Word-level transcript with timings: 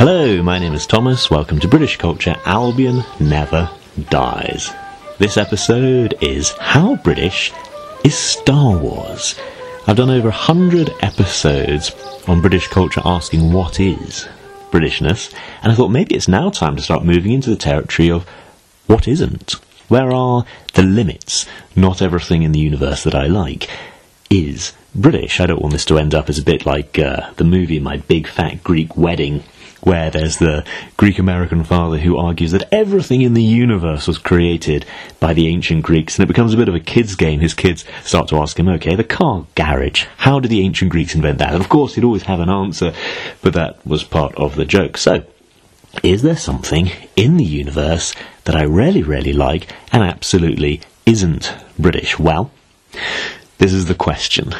Hello, 0.00 0.42
my 0.42 0.58
name 0.58 0.72
is 0.72 0.86
Thomas. 0.86 1.30
Welcome 1.30 1.60
to 1.60 1.68
British 1.68 1.98
Culture 1.98 2.34
Albion 2.46 3.04
Never 3.20 3.68
Dies. 4.08 4.72
This 5.18 5.36
episode 5.36 6.14
is 6.22 6.52
How 6.52 6.96
British 6.96 7.52
is 8.02 8.16
Star 8.16 8.78
Wars? 8.78 9.38
I've 9.86 9.98
done 9.98 10.08
over 10.08 10.28
a 10.28 10.46
hundred 10.48 10.88
episodes 11.02 11.94
on 12.26 12.40
British 12.40 12.66
culture 12.68 13.02
asking 13.04 13.52
what 13.52 13.78
is 13.78 14.26
Britishness, 14.70 15.34
and 15.62 15.70
I 15.70 15.74
thought 15.74 15.90
maybe 15.90 16.14
it's 16.14 16.28
now 16.28 16.48
time 16.48 16.76
to 16.76 16.82
start 16.82 17.04
moving 17.04 17.32
into 17.32 17.50
the 17.50 17.56
territory 17.56 18.10
of 18.10 18.26
what 18.86 19.06
isn't. 19.06 19.52
Where 19.88 20.14
are 20.14 20.46
the 20.72 20.82
limits? 20.82 21.44
Not 21.76 22.00
everything 22.00 22.42
in 22.42 22.52
the 22.52 22.58
universe 22.58 23.04
that 23.04 23.14
I 23.14 23.26
like 23.26 23.68
is 24.30 24.72
British. 24.94 25.40
I 25.40 25.44
don't 25.44 25.60
want 25.60 25.74
this 25.74 25.84
to 25.84 25.98
end 25.98 26.14
up 26.14 26.30
as 26.30 26.38
a 26.38 26.42
bit 26.42 26.64
like 26.64 26.98
uh, 26.98 27.34
the 27.36 27.44
movie 27.44 27.80
My 27.80 27.98
Big 27.98 28.26
Fat 28.26 28.64
Greek 28.64 28.96
Wedding, 28.96 29.44
where 29.82 30.10
there's 30.10 30.38
the 30.38 30.64
Greek 30.96 31.18
American 31.18 31.64
father 31.64 31.98
who 31.98 32.16
argues 32.16 32.52
that 32.52 32.68
everything 32.72 33.22
in 33.22 33.34
the 33.34 33.42
universe 33.42 34.06
was 34.06 34.18
created 34.18 34.84
by 35.18 35.32
the 35.32 35.48
ancient 35.48 35.82
Greeks, 35.82 36.16
and 36.16 36.24
it 36.24 36.28
becomes 36.28 36.54
a 36.54 36.56
bit 36.56 36.68
of 36.68 36.74
a 36.74 36.80
kid's 36.80 37.14
game. 37.14 37.40
His 37.40 37.54
kids 37.54 37.84
start 38.04 38.28
to 38.28 38.36
ask 38.36 38.58
him, 38.58 38.68
okay, 38.68 38.94
the 38.94 39.04
car 39.04 39.46
garage, 39.54 40.04
how 40.18 40.40
did 40.40 40.50
the 40.50 40.62
ancient 40.62 40.90
Greeks 40.90 41.14
invent 41.14 41.38
that? 41.38 41.52
And 41.52 41.62
of 41.62 41.68
course, 41.68 41.94
he'd 41.94 42.04
always 42.04 42.24
have 42.24 42.40
an 42.40 42.50
answer, 42.50 42.92
but 43.42 43.54
that 43.54 43.84
was 43.86 44.04
part 44.04 44.34
of 44.36 44.56
the 44.56 44.64
joke. 44.64 44.96
So, 44.96 45.24
is 46.02 46.22
there 46.22 46.36
something 46.36 46.90
in 47.16 47.36
the 47.36 47.44
universe 47.44 48.14
that 48.44 48.54
I 48.54 48.62
really, 48.62 49.02
really 49.02 49.32
like 49.32 49.72
and 49.92 50.02
absolutely 50.02 50.80
isn't 51.04 51.52
British? 51.78 52.18
Well, 52.18 52.52
this 53.58 53.72
is 53.72 53.86
the 53.86 53.94
question. 53.94 54.54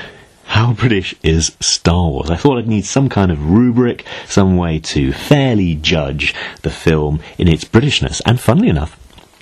How 0.50 0.72
British 0.72 1.14
is 1.22 1.56
Star 1.60 2.10
Wars? 2.10 2.28
I 2.28 2.34
thought 2.34 2.58
I'd 2.58 2.66
need 2.66 2.84
some 2.84 3.08
kind 3.08 3.30
of 3.30 3.50
rubric, 3.52 4.04
some 4.26 4.56
way 4.56 4.80
to 4.80 5.12
fairly 5.12 5.76
judge 5.76 6.34
the 6.62 6.70
film 6.70 7.20
in 7.38 7.46
its 7.46 7.64
Britishness. 7.64 8.20
And 8.26 8.40
funnily 8.40 8.68
enough, 8.68 8.98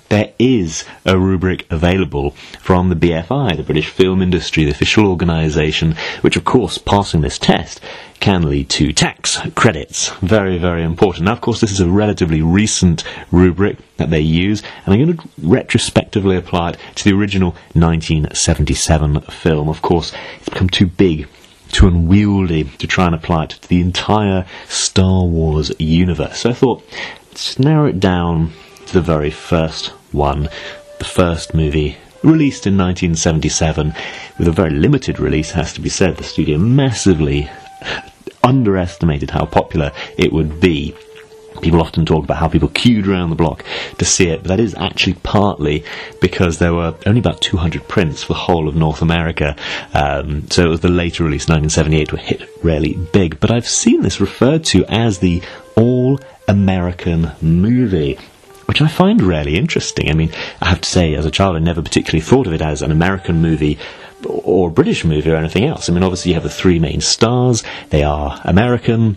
there 0.09 0.33
is 0.39 0.85
a 1.05 1.19
rubric 1.19 1.67
available 1.71 2.31
from 2.61 2.89
the 2.89 2.97
BFI, 2.97 3.57
the 3.57 3.63
British 3.63 3.89
Film 3.89 4.23
Industry, 4.23 4.65
the 4.65 4.71
official 4.71 5.07
organisation, 5.07 5.97
which 6.23 6.37
of 6.37 6.45
course, 6.45 6.79
passing 6.79 7.21
this 7.21 7.39
test 7.39 7.81
can 8.21 8.49
lead 8.49 8.69
to 8.71 8.93
tax 8.93 9.39
credits. 9.55 10.11
Very, 10.21 10.59
very 10.59 10.83
important. 10.83 11.27
Now, 11.27 11.33
of 11.33 11.41
course, 11.41 11.61
this 11.61 11.71
is 11.71 11.81
a 11.81 11.89
relatively 11.89 12.43
recent 12.43 13.05
rubric 13.31 13.79
that 13.97 14.11
they 14.11 14.21
use, 14.21 14.63
and 14.85 14.95
I'm 14.95 15.05
going 15.05 15.17
to 15.17 15.29
retrospectively 15.43 16.37
apply 16.37 16.71
it 16.71 16.79
to 16.97 17.05
the 17.05 17.17
original 17.17 17.51
1977 17.75 19.21
film. 19.23 19.69
Of 19.69 19.83
course, 19.83 20.13
it's 20.39 20.49
become 20.49 20.69
too 20.69 20.87
big 20.87 21.29
too 21.71 21.87
unwieldy 21.87 22.65
to 22.65 22.87
try 22.87 23.05
and 23.05 23.15
apply 23.15 23.45
it 23.45 23.51
to 23.51 23.69
the 23.69 23.81
entire 23.83 24.47
Star 24.69 25.25
Wars 25.25 25.71
universe. 25.79 26.41
So 26.41 26.51
I 26.51 26.55
thought, 26.55 26.83
let's 27.29 27.59
narrow 27.59 27.87
it 27.87 28.01
down 28.01 28.53
to 28.87 28.95
the 28.95 29.03
very 29.03 29.31
first 29.31 29.93
one, 30.13 30.49
the 30.99 31.05
first 31.05 31.55
movie 31.55 31.97
released 32.23 32.67
in 32.67 32.77
1977 32.77 33.95
with 34.39 34.49
a 34.49 34.53
very 34.53 34.71
limited 34.71 35.21
release 35.21 35.53
has 35.53 35.73
to 35.73 35.81
be 35.81 35.89
said 35.89 36.17
the 36.17 36.25
studio 36.25 36.59
massively 36.59 37.49
underestimated 38.43 39.31
how 39.31 39.45
popular 39.45 39.93
it 40.17 40.33
would 40.33 40.61
be 40.61 40.95
People 41.61 41.81
often 41.81 42.07
talk 42.07 42.25
about 42.25 42.37
how 42.37 42.49
people 42.49 42.69
queued 42.69 43.07
around 43.09 43.31
the 43.31 43.37
block 43.37 43.65
to 43.99 44.05
see 44.05 44.29
it, 44.29 44.43
but 44.43 44.49
that 44.49 44.61
is 44.61 44.75
actually 44.77 45.15
partly 45.15 45.85
because 46.21 46.59
there 46.59 46.75
were 46.75 46.95
only 47.07 47.19
about 47.19 47.41
200 47.41 47.89
prints 47.89 48.23
for 48.23 48.35
the 48.35 48.39
whole 48.39 48.69
of 48.69 48.77
North 48.77 49.03
America. 49.03 49.57
Um, 49.93 50.49
so 50.51 50.65
it 50.65 50.69
was 50.69 50.81
the 50.81 50.89
later 50.89 51.25
release, 51.25 51.49
1978, 51.49 52.13
were 52.13 52.19
hit 52.19 52.49
really 52.63 52.95
big. 53.13 53.41
But 53.41 53.51
I've 53.51 53.69
seen 53.69 54.03
this 54.03 54.21
referred 54.21 54.65
to 54.67 54.85
as 54.87 55.19
the 55.19 55.43
All 55.75 56.21
American 56.47 57.33
movie 57.43 58.19
which 58.69 58.83
I 58.83 58.87
find 58.87 59.23
really 59.23 59.57
interesting. 59.57 60.11
I 60.11 60.13
mean, 60.13 60.31
I 60.61 60.69
have 60.69 60.83
to 60.83 60.89
say, 60.89 61.15
as 61.15 61.25
a 61.25 61.31
child, 61.31 61.57
I 61.57 61.59
never 61.59 61.81
particularly 61.81 62.21
thought 62.21 62.47
of 62.47 62.53
it 62.53 62.61
as 62.61 62.83
an 62.83 62.91
American 62.93 63.41
movie 63.41 63.79
or 64.27 64.69
a 64.69 64.71
British 64.71 65.07
movie 65.07 65.31
or 65.31 65.37
anything 65.37 65.65
else. 65.65 65.89
I 65.89 65.95
mean, 65.95 66.03
obviously, 66.03 66.33
you 66.33 66.35
have 66.35 66.43
the 66.43 66.51
three 66.51 66.79
main 66.79 67.01
stars, 67.01 67.65
they 67.89 68.03
are 68.03 68.39
American, 68.45 69.17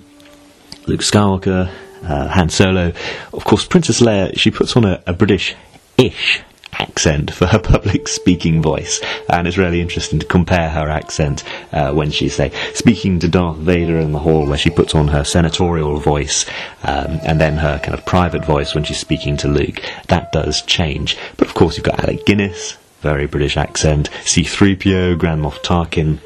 Luke 0.88 1.02
Skywalker, 1.02 1.70
uh, 2.02 2.28
Han 2.30 2.48
Solo. 2.48 2.94
Of 3.34 3.44
course, 3.44 3.66
Princess 3.66 4.00
Leia, 4.00 4.38
she 4.40 4.52
puts 4.52 4.78
on 4.78 4.86
a, 4.86 5.04
a 5.06 5.12
British 5.12 5.54
ish 5.98 6.42
accent 6.82 7.34
for 7.34 7.46
her 7.48 7.60
public 7.74 8.08
speaking 8.08 8.62
voice, 8.62 9.02
and 9.30 9.48
it's 9.48 9.58
really 9.58 9.82
interesting 9.82 10.20
to 10.20 10.26
compare 10.26 10.70
her 10.70 10.90
accent 10.90 11.44
uh, 11.72 11.94
when 11.94 12.12
she's, 12.12 12.36
say, 12.36 12.52
speaking 12.74 13.20
to 13.20 13.28
Darth 13.28 13.58
Vader 13.58 13.98
in 13.98 14.12
the 14.12 14.20
hall, 14.20 14.46
where 14.46 14.58
she 14.58 14.70
puts 14.70 14.96
on 14.96 15.08
her 15.10 15.24
senatorial 15.24 15.98
voice, 16.00 16.46
um, 16.84 17.20
and 17.24 17.40
then 17.40 17.58
her 17.58 17.80
kind 17.80 17.94
of 17.94 18.06
private 18.06 18.44
voice 18.44 18.74
when 18.74 18.84
she's 18.84 19.00
speaking 19.00 19.38
to 19.38 19.48
Luke. 19.48 19.82
That 20.08 20.32
does 20.32 20.62
change. 20.64 21.18
But 21.38 21.48
of 21.48 21.54
course, 21.54 21.78
you've 21.78 21.86
got 21.86 22.04
Alec 22.04 22.26
Guinness, 22.26 22.78
very 23.02 23.28
British 23.28 23.58
accent, 23.58 24.10
C3PO, 24.24 25.18
Grand 25.18 25.42
Moff 25.42 25.62
Tarkin, 25.64 26.20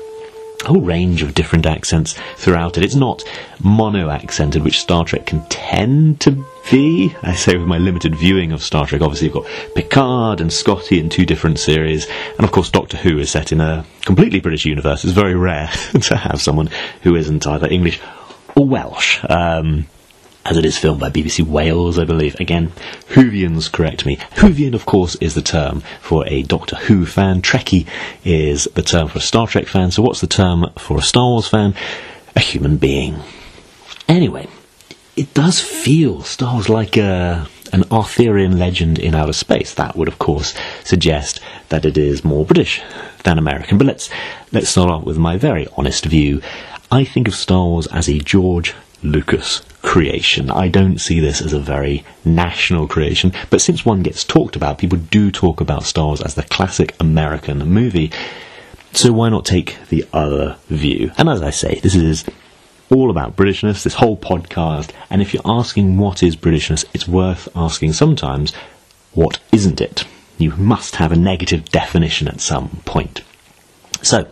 a 0.64 0.70
whole 0.70 0.82
range 0.82 1.22
of 1.22 1.34
different 1.34 1.66
accents 1.66 2.16
throughout 2.38 2.78
it. 2.78 2.84
It's 2.84 2.96
not 2.96 3.24
mono 3.62 4.10
accented, 4.10 4.64
which 4.64 4.82
Star 4.82 5.06
Trek 5.06 5.28
can 5.28 5.46
tend 5.48 6.20
to 6.22 6.46
be. 6.72 7.16
I 7.22 7.36
say 7.36 7.58
with 7.58 7.68
my 7.68 7.78
limited 7.78 8.16
viewing 8.16 8.52
of 8.52 8.62
Star 8.62 8.86
Trek, 8.86 9.02
obviously 9.02 9.28
you've 9.28 9.34
got 9.34 9.46
Picard 9.76 10.42
and 10.42 10.52
Scotty 10.52 11.00
in 11.00 11.10
two 11.10 11.26
different 11.26 11.60
series, 11.60 12.08
and 12.38 12.44
of 12.44 12.52
course 12.52 12.70
Doctor 12.70 12.98
Who 12.98 13.18
is 13.20 13.32
set 13.32 13.52
in 13.52 13.62
a 13.62 13.86
completely 14.02 14.40
British 14.40 14.66
universe. 14.66 15.04
It's 15.04 15.14
very 15.14 15.36
rare 15.36 15.68
to 16.02 16.16
have 16.16 16.42
someone 16.42 16.70
who 17.04 17.16
isn't 17.16 17.48
either 17.48 17.68
English 17.68 18.00
or 18.56 18.68
Welsh. 18.68 19.24
Um, 19.30 19.88
as 20.46 20.58
it 20.58 20.66
is 20.66 20.78
filmed 20.78 21.00
by 21.00 21.10
BBC 21.10 21.44
Wales, 21.44 21.98
I 21.98 22.06
believe. 22.06 22.40
Again, 22.40 22.72
Whovians 23.10 23.72
correct 23.72 24.06
me. 24.06 24.18
Whovian, 24.36 24.76
of 24.76 24.86
course, 24.86 25.16
is 25.16 25.34
the 25.34 25.42
term 25.42 25.82
for 26.02 26.28
a 26.28 26.44
Doctor 26.44 26.76
Who 26.76 27.08
fan. 27.08 27.42
Trekkie 27.42 27.88
is 28.24 28.66
the 28.76 28.84
term 28.84 29.08
for 29.08 29.18
a 29.18 29.22
Star 29.22 29.48
Trek 29.48 29.66
fan. 29.66 29.90
So 29.90 30.04
what's 30.04 30.22
the 30.22 30.28
term 30.28 30.68
for 30.78 31.00
a 31.00 31.02
Star 31.02 31.26
Wars 31.26 31.48
fan? 31.48 31.74
A 32.36 32.40
human 32.40 32.78
being. 32.78 33.16
Anyway, 34.08 34.48
does 35.36 35.60
feel 35.60 36.24
Star 36.24 36.54
Wars 36.54 36.70
like 36.70 36.98
a, 36.98 37.48
an 37.74 37.84
Arthurian 37.92 38.58
legend 38.58 38.98
in 38.98 39.14
outer 39.14 39.34
space. 39.34 39.74
That 39.74 39.96
would, 39.96 40.08
of 40.08 40.18
course, 40.18 40.56
suggest 40.84 41.42
that 41.70 41.86
it 41.86 41.98
is 41.98 42.24
more 42.24 42.46
British 42.46 42.82
than 43.24 43.38
American. 43.38 43.78
But 43.78 43.86
let's 43.86 44.10
let's 44.54 44.70
start 44.70 44.90
off 44.90 45.04
with 45.04 45.18
my 45.18 45.38
very 45.38 45.68
honest 45.78 46.06
view. 46.06 46.42
I 46.90 47.04
think 47.04 47.28
of 47.28 47.36
Star 47.36 47.66
Wars 47.66 47.86
as 47.88 48.08
a 48.08 48.18
George 48.18 48.74
Lucas 49.04 49.62
creation. 49.82 50.50
I 50.50 50.70
don't 50.70 51.00
see 51.00 51.20
this 51.20 51.42
as 51.42 51.52
a 51.52 51.60
very 51.60 52.06
national 52.24 52.88
creation, 52.88 53.34
but 53.50 53.62
since 53.62 53.86
one 53.86 54.04
gets 54.04 54.24
talked 54.24 54.56
about, 54.56 54.78
people 54.78 54.98
do 54.98 55.32
talk 55.32 55.60
about 55.60 55.84
Star 55.84 56.08
Wars 56.08 56.22
as 56.22 56.36
the 56.36 56.44
classic 56.44 56.96
American 57.02 57.60
movie. 57.68 58.10
So 58.94 59.12
why 59.12 59.28
not 59.28 59.46
take 59.46 59.78
the 59.90 60.06
other 60.14 60.56
view? 60.70 61.12
And 61.18 61.28
as 61.28 61.42
I 61.42 61.50
say, 61.50 61.82
this 61.84 61.94
is 61.94 62.24
all 62.90 63.10
about 63.10 63.36
Britishness, 63.36 63.84
this 63.84 63.96
whole 63.96 64.18
podcast, 64.18 64.92
and 65.10 65.22
if 65.22 65.34
you're 65.34 65.44
asking 65.46 65.98
what 65.98 66.24
is 66.24 66.36
Britishness, 66.36 66.86
it's 66.94 67.08
worth 67.08 67.48
asking 67.56 67.94
sometimes, 67.94 68.54
what 69.14 69.40
isn't 69.52 69.82
it? 69.82 70.06
You 70.38 70.52
must 70.52 70.98
have 70.98 71.12
a 71.12 71.16
negative 71.16 71.66
definition 71.66 72.28
at 72.28 72.42
some 72.42 72.82
point. 72.86 73.22
So, 74.02 74.28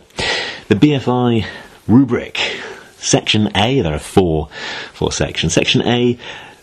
the 0.68 0.74
BFI 0.74 1.46
rubric 1.88 2.38
Section 3.04 3.50
A, 3.54 3.82
there 3.82 3.94
are 3.94 3.98
four, 3.98 4.48
four 4.94 5.12
sections. 5.12 5.52
Section 5.52 5.82
A 5.82 6.18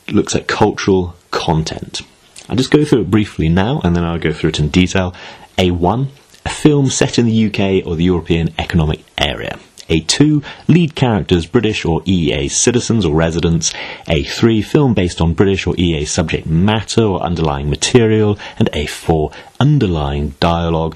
looks 0.09 0.35
at 0.35 0.47
cultural 0.47 1.15
content. 1.29 2.01
I'll 2.49 2.55
just 2.55 2.71
go 2.71 2.83
through 2.83 3.01
it 3.01 3.11
briefly 3.11 3.47
now 3.47 3.79
and 3.83 3.95
then 3.95 4.03
I'll 4.03 4.17
go 4.17 4.33
through 4.33 4.49
it 4.49 4.59
in 4.59 4.69
detail. 4.69 5.13
A1, 5.59 6.07
a 6.43 6.49
film 6.49 6.89
set 6.89 7.19
in 7.19 7.27
the 7.27 7.45
UK 7.45 7.85
or 7.85 7.95
the 7.95 8.05
European 8.05 8.53
Economic 8.57 9.01
Area. 9.19 9.59
A2, 9.91 10.43
lead 10.67 10.95
characters 10.95 11.45
British 11.45 11.85
or 11.85 12.01
EEA 12.01 12.49
citizens 12.49 13.05
or 13.05 13.13
residents. 13.13 13.73
A3, 14.07 14.63
film 14.63 14.93
based 14.93 15.21
on 15.21 15.33
British 15.33 15.67
or 15.67 15.73
EEA 15.75 16.07
subject 16.07 16.47
matter 16.47 17.03
or 17.03 17.21
underlying 17.21 17.69
material. 17.69 18.39
And 18.57 18.71
A4, 18.71 19.33
underlying 19.59 20.29
dialogue 20.39 20.95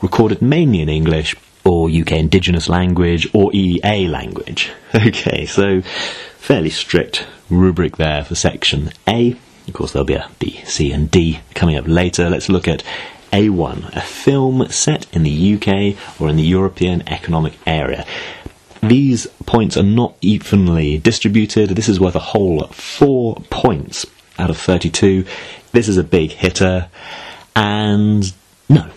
recorded 0.00 0.42
mainly 0.42 0.80
in 0.80 0.88
English 0.88 1.36
or 1.64 1.88
UK 1.88 2.12
Indigenous 2.12 2.68
language 2.68 3.26
or 3.32 3.50
EEA 3.52 4.08
language. 4.10 4.72
Okay, 4.94 5.46
so 5.46 5.80
fairly 6.36 6.68
strict 6.68 7.26
rubric 7.48 7.96
there 7.96 8.24
for 8.24 8.34
section 8.34 8.90
A. 9.08 9.36
Of 9.66 9.74
course, 9.74 9.92
there'll 9.92 10.04
be 10.04 10.14
a 10.14 10.28
B, 10.38 10.60
C, 10.66 10.92
and 10.92 11.10
D 11.10 11.40
coming 11.54 11.76
up 11.76 11.86
later. 11.86 12.28
Let's 12.28 12.48
look 12.48 12.68
at 12.68 12.82
A1, 13.32 13.96
a 13.96 14.00
film 14.00 14.68
set 14.68 15.06
in 15.14 15.22
the 15.22 15.54
UK 15.54 16.20
or 16.20 16.28
in 16.28 16.36
the 16.36 16.42
European 16.42 17.02
Economic 17.08 17.54
Area. 17.66 18.04
These 18.82 19.26
points 19.46 19.76
are 19.76 19.82
not 19.82 20.16
evenly 20.20 20.98
distributed. 20.98 21.70
This 21.70 21.88
is 21.88 22.00
worth 22.00 22.16
a 22.16 22.20
whole 22.20 22.66
four 22.68 23.36
points 23.48 24.06
out 24.38 24.50
of 24.50 24.58
32. 24.58 25.24
This 25.72 25.88
is 25.88 25.96
a 25.96 26.04
big 26.04 26.32
hitter. 26.32 26.88
And 27.54 28.32
no, 28.68 28.90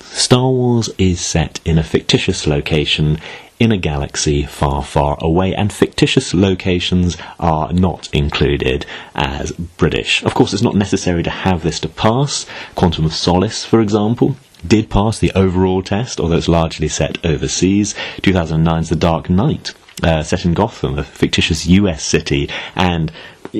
Star 0.00 0.48
Wars 0.48 0.88
is 0.96 1.20
set 1.20 1.60
in 1.64 1.76
a 1.76 1.82
fictitious 1.82 2.46
location 2.46 3.18
in 3.58 3.72
a 3.72 3.76
galaxy 3.76 4.42
far, 4.44 4.82
far 4.82 5.16
away, 5.20 5.54
and 5.54 5.72
fictitious 5.72 6.34
locations 6.34 7.16
are 7.40 7.72
not 7.72 8.08
included 8.12 8.84
as 9.14 9.52
British. 9.52 10.22
Of 10.24 10.34
course, 10.34 10.52
it's 10.52 10.62
not 10.62 10.74
necessary 10.74 11.22
to 11.22 11.30
have 11.30 11.62
this 11.62 11.80
to 11.80 11.88
pass. 11.88 12.46
Quantum 12.74 13.06
of 13.06 13.14
Solace, 13.14 13.64
for 13.64 13.80
example, 13.80 14.36
did 14.66 14.90
pass 14.90 15.18
the 15.18 15.32
overall 15.32 15.82
test, 15.82 16.20
although 16.20 16.36
it's 16.36 16.48
largely 16.48 16.88
set 16.88 17.24
overseas. 17.24 17.94
2009's 18.22 18.88
The 18.88 18.96
Dark 18.96 19.30
Knight, 19.30 19.72
uh, 20.02 20.22
set 20.22 20.44
in 20.44 20.54
Gotham, 20.54 20.98
a 20.98 21.04
fictitious 21.04 21.66
US 21.66 22.02
city, 22.02 22.50
and 22.74 23.10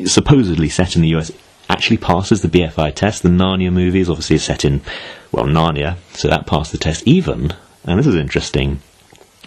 supposedly 0.05 0.69
set 0.69 0.97
in 0.97 1.03
the 1.03 1.15
US, 1.17 1.31
actually 1.69 1.97
passes 1.97 2.43
the 2.43 2.49
BFI 2.49 2.95
test. 2.95 3.23
The 3.23 3.29
Narnia 3.29 3.73
movie 3.73 4.01
is 4.01 4.11
obviously 4.11 4.39
set 4.39 4.65
in, 4.65 4.83
well, 5.33 5.47
Narnia, 5.47 5.97
so 6.13 6.29
that 6.29 6.47
passed 6.47 6.73
the 6.73 6.79
test. 6.79 7.07
Even, 7.07 7.55
and 7.85 7.99
this 7.99 8.07
is 8.07 8.15
interesting, 8.15 8.81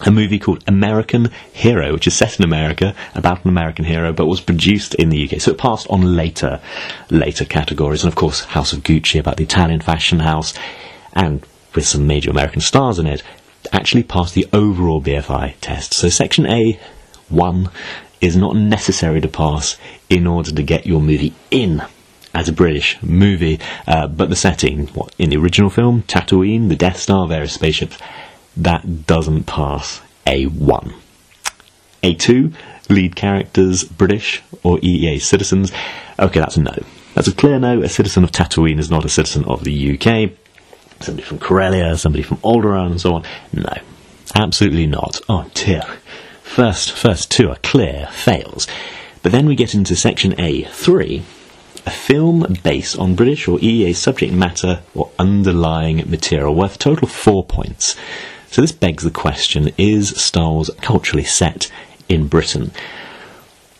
a 0.01 0.11
movie 0.11 0.39
called 0.39 0.63
American 0.67 1.29
Hero, 1.51 1.93
which 1.93 2.07
is 2.07 2.15
set 2.15 2.39
in 2.39 2.45
America 2.45 2.95
about 3.15 3.43
an 3.43 3.49
American 3.49 3.85
hero, 3.85 4.13
but 4.13 4.27
was 4.27 4.41
produced 4.41 4.95
in 4.95 5.09
the 5.09 5.29
UK. 5.29 5.41
So 5.41 5.51
it 5.51 5.57
passed 5.57 5.87
on 5.89 6.15
later, 6.15 6.61
later 7.09 7.45
categories. 7.45 8.03
And 8.03 8.11
of 8.11 8.15
course, 8.15 8.45
House 8.45 8.73
of 8.73 8.83
Gucci 8.83 9.19
about 9.19 9.37
the 9.37 9.43
Italian 9.43 9.81
fashion 9.81 10.19
house, 10.19 10.53
and 11.13 11.45
with 11.75 11.85
some 11.85 12.07
major 12.07 12.29
American 12.29 12.61
stars 12.61 12.99
in 12.99 13.07
it, 13.07 13.23
actually 13.71 14.03
passed 14.03 14.35
the 14.35 14.47
overall 14.53 15.01
BFI 15.01 15.55
test. 15.61 15.93
So 15.93 16.09
section 16.09 16.45
A, 16.47 16.79
one, 17.27 17.69
is 18.21 18.35
not 18.35 18.55
necessary 18.55 19.21
to 19.21 19.27
pass 19.27 19.77
in 20.09 20.27
order 20.27 20.51
to 20.51 20.63
get 20.63 20.85
your 20.85 21.01
movie 21.01 21.33
in 21.51 21.81
as 22.33 22.47
a 22.47 22.53
British 22.53 23.01
movie, 23.01 23.59
uh, 23.87 24.07
but 24.07 24.29
the 24.29 24.35
setting, 24.35 24.87
what, 24.87 25.13
in 25.17 25.29
the 25.29 25.37
original 25.37 25.69
film, 25.69 26.03
Tatooine, 26.03 26.69
the 26.69 26.75
Death 26.75 26.97
Star, 26.97 27.27
various 27.27 27.53
spaceships, 27.53 27.97
that 28.63 29.05
doesn't 29.05 29.45
pass 29.45 30.01
A1. 30.25 30.93
A2, 32.03 32.53
lead 32.89 33.15
characters, 33.15 33.83
British 33.83 34.41
or 34.63 34.77
EEA 34.77 35.21
citizens. 35.21 35.71
Okay, 36.17 36.39
that's 36.39 36.57
a 36.57 36.61
no. 36.61 36.75
That's 37.15 37.27
a 37.27 37.33
clear 37.33 37.59
no. 37.59 37.81
A 37.81 37.89
citizen 37.89 38.23
of 38.23 38.31
Tatooine 38.31 38.79
is 38.79 38.89
not 38.89 39.05
a 39.05 39.09
citizen 39.09 39.45
of 39.45 39.63
the 39.63 39.93
UK. 39.93 40.31
Somebody 41.01 41.25
from 41.25 41.39
Corellia, 41.39 41.97
somebody 41.97 42.23
from 42.23 42.37
Alderaan, 42.37 42.91
and 42.91 43.01
so 43.01 43.15
on. 43.15 43.23
No, 43.53 43.73
absolutely 44.35 44.87
not. 44.87 45.19
Oh 45.29 45.49
dear. 45.53 45.83
First, 46.43 46.91
first 46.91 47.31
two 47.31 47.49
are 47.49 47.57
clear 47.57 48.07
fails. 48.11 48.67
But 49.21 49.31
then 49.31 49.45
we 49.45 49.55
get 49.55 49.73
into 49.75 49.95
section 49.95 50.31
A3, 50.33 51.21
a 51.85 51.91
film 51.91 52.57
based 52.63 52.97
on 52.97 53.15
British 53.15 53.47
or 53.47 53.57
EEA 53.59 53.95
subject 53.95 54.33
matter 54.33 54.81
or 54.95 55.11
underlying 55.19 56.09
material 56.09 56.55
worth 56.55 56.75
a 56.75 56.79
total 56.79 57.05
of 57.05 57.11
four 57.11 57.45
points. 57.45 57.95
So 58.51 58.61
this 58.61 58.71
begs 58.71 59.03
the 59.03 59.11
question 59.11 59.71
is 59.77 60.09
Star 60.09 60.51
Wars 60.51 60.71
culturally 60.81 61.23
set 61.23 61.71
in 62.07 62.27
Britain? 62.27 62.71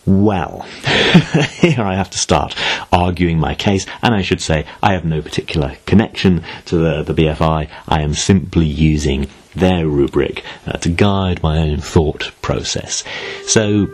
Well, 0.06 0.60
here 1.60 1.82
I 1.82 1.96
have 1.96 2.10
to 2.10 2.18
start 2.18 2.54
arguing 2.92 3.38
my 3.38 3.54
case, 3.54 3.84
and 4.00 4.14
I 4.14 4.22
should 4.22 4.40
say 4.40 4.66
I 4.82 4.92
have 4.92 5.04
no 5.04 5.22
particular 5.22 5.76
connection 5.86 6.44
to 6.66 6.76
the, 6.76 7.02
the 7.02 7.14
BFI. 7.14 7.68
I 7.88 8.00
am 8.00 8.14
simply 8.14 8.66
using 8.66 9.28
their 9.54 9.88
rubric 9.88 10.44
uh, 10.66 10.78
to 10.78 10.88
guide 10.88 11.42
my 11.42 11.58
own 11.58 11.78
thought 11.78 12.30
process. 12.40 13.02
So, 13.46 13.88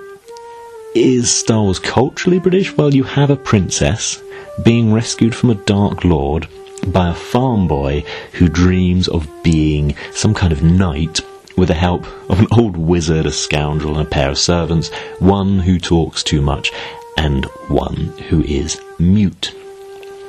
is 0.94 1.34
Star 1.34 1.62
Wars 1.62 1.78
culturally 1.78 2.38
British? 2.38 2.76
Well, 2.76 2.94
you 2.94 3.04
have 3.04 3.30
a 3.30 3.36
princess 3.36 4.22
being 4.62 4.92
rescued 4.92 5.34
from 5.34 5.50
a 5.50 5.54
Dark 5.54 6.04
Lord 6.04 6.48
by 6.92 7.10
a 7.10 7.14
farm 7.14 7.68
boy 7.68 8.04
who 8.32 8.48
dreams 8.48 9.08
of 9.08 9.28
being 9.42 9.94
some 10.12 10.34
kind 10.34 10.52
of 10.52 10.62
knight 10.62 11.20
with 11.56 11.68
the 11.68 11.74
help 11.74 12.06
of 12.30 12.38
an 12.40 12.46
old 12.52 12.76
wizard, 12.76 13.26
a 13.26 13.32
scoundrel, 13.32 13.98
and 13.98 14.06
a 14.06 14.10
pair 14.10 14.30
of 14.30 14.38
servants, 14.38 14.90
one 15.18 15.58
who 15.58 15.78
talks 15.78 16.22
too 16.22 16.42
much 16.42 16.70
and 17.16 17.46
one 17.68 18.12
who 18.28 18.42
is 18.42 18.80
mute, 18.98 19.54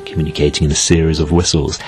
communicating 0.05 0.65
in 0.65 0.71
a 0.71 0.75
series 0.75 1.19
of 1.19 1.31
whistles. 1.31 1.79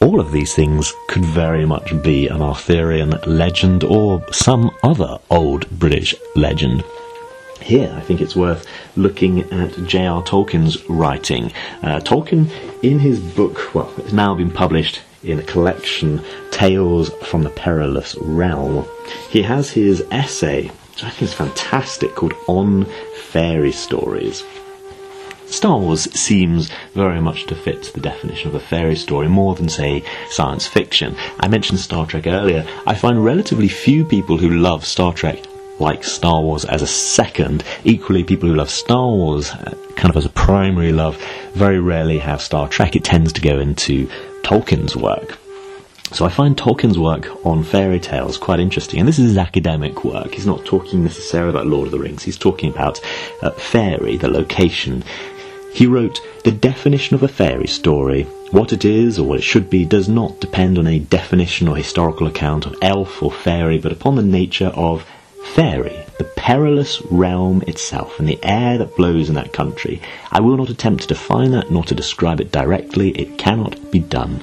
All 0.00 0.20
of 0.20 0.32
these 0.32 0.54
things 0.54 0.92
could 1.08 1.24
very 1.24 1.64
much 1.64 2.02
be 2.02 2.26
an 2.26 2.42
Arthurian 2.42 3.10
legend 3.26 3.84
or 3.84 4.24
some 4.32 4.70
other 4.82 5.18
old 5.30 5.70
British 5.78 6.14
legend. 6.34 6.84
Here, 7.64 7.90
I 7.96 8.02
think 8.02 8.20
it's 8.20 8.36
worth 8.36 8.66
looking 8.94 9.40
at 9.50 9.86
J.R. 9.86 10.22
Tolkien's 10.22 10.84
writing. 10.86 11.50
Uh, 11.82 11.98
Tolkien, 11.98 12.50
in 12.82 12.98
his 12.98 13.18
book, 13.18 13.74
well, 13.74 13.90
it's 13.96 14.12
now 14.12 14.34
been 14.34 14.50
published 14.50 15.00
in 15.22 15.38
a 15.38 15.42
collection, 15.42 16.22
Tales 16.50 17.08
from 17.22 17.42
the 17.42 17.48
Perilous 17.48 18.16
Realm, 18.20 18.86
he 19.30 19.40
has 19.40 19.70
his 19.70 20.04
essay, 20.10 20.66
which 20.68 21.04
I 21.04 21.08
think 21.08 21.22
is 21.22 21.32
fantastic, 21.32 22.14
called 22.14 22.34
On 22.48 22.86
Fairy 23.30 23.72
Stories. 23.72 24.44
Star 25.46 25.78
Wars 25.78 26.02
seems 26.12 26.70
very 26.94 27.20
much 27.20 27.46
to 27.46 27.54
fit 27.54 27.84
the 27.94 28.00
definition 28.00 28.48
of 28.48 28.54
a 28.54 28.60
fairy 28.60 28.96
story 28.96 29.28
more 29.28 29.54
than, 29.54 29.70
say, 29.70 30.04
science 30.28 30.66
fiction. 30.66 31.16
I 31.40 31.48
mentioned 31.48 31.80
Star 31.80 32.06
Trek 32.06 32.26
earlier. 32.26 32.66
I 32.86 32.94
find 32.94 33.24
relatively 33.24 33.68
few 33.68 34.04
people 34.04 34.36
who 34.36 34.50
love 34.50 34.84
Star 34.84 35.14
Trek 35.14 35.44
like 35.78 36.04
Star 36.04 36.40
Wars 36.40 36.64
as 36.64 36.82
a 36.82 36.86
second. 36.86 37.64
Equally, 37.84 38.24
people 38.24 38.48
who 38.48 38.54
love 38.54 38.70
Star 38.70 39.08
Wars 39.08 39.50
uh, 39.50 39.74
kind 39.96 40.10
of 40.10 40.16
as 40.16 40.24
a 40.24 40.30
primary 40.30 40.92
love 40.92 41.16
very 41.54 41.80
rarely 41.80 42.18
have 42.18 42.40
Star 42.40 42.68
Trek. 42.68 42.96
It 42.96 43.04
tends 43.04 43.32
to 43.34 43.40
go 43.40 43.58
into 43.58 44.08
Tolkien's 44.42 44.96
work. 44.96 45.38
So 46.12 46.24
I 46.24 46.28
find 46.28 46.56
Tolkien's 46.56 46.98
work 46.98 47.44
on 47.44 47.64
fairy 47.64 47.98
tales 47.98 48.38
quite 48.38 48.60
interesting, 48.60 49.00
and 49.00 49.08
this 49.08 49.18
is 49.18 49.30
his 49.30 49.38
academic 49.38 50.04
work. 50.04 50.32
He's 50.32 50.46
not 50.46 50.64
talking 50.64 51.02
necessarily 51.02 51.50
about 51.50 51.66
Lord 51.66 51.86
of 51.86 51.92
the 51.92 51.98
Rings, 51.98 52.22
he's 52.22 52.38
talking 52.38 52.70
about 52.70 53.00
uh, 53.42 53.50
fairy, 53.50 54.16
the 54.16 54.28
location. 54.28 55.02
He 55.72 55.86
wrote, 55.86 56.20
The 56.44 56.52
definition 56.52 57.16
of 57.16 57.24
a 57.24 57.28
fairy 57.28 57.66
story, 57.66 58.24
what 58.52 58.72
it 58.72 58.84
is 58.84 59.18
or 59.18 59.26
what 59.26 59.38
it 59.38 59.42
should 59.42 59.68
be, 59.68 59.84
does 59.84 60.08
not 60.08 60.40
depend 60.40 60.78
on 60.78 60.86
a 60.86 61.00
definition 61.00 61.66
or 61.66 61.76
historical 61.76 62.28
account 62.28 62.64
of 62.64 62.76
elf 62.80 63.20
or 63.20 63.32
fairy, 63.32 63.78
but 63.78 63.90
upon 63.90 64.14
the 64.14 64.22
nature 64.22 64.70
of 64.76 65.04
fairy, 65.44 66.04
the 66.18 66.24
perilous 66.24 67.00
realm 67.02 67.62
itself, 67.66 68.18
and 68.18 68.28
the 68.28 68.38
air 68.42 68.78
that 68.78 68.96
blows 68.96 69.28
in 69.28 69.34
that 69.34 69.52
country. 69.52 70.00
I 70.32 70.40
will 70.40 70.56
not 70.56 70.70
attempt 70.70 71.02
to 71.02 71.08
define 71.08 71.52
that 71.52 71.70
nor 71.70 71.84
to 71.84 71.94
describe 71.94 72.40
it 72.40 72.52
directly, 72.52 73.10
it 73.10 73.38
cannot 73.38 73.90
be 73.90 74.00
done. 74.00 74.40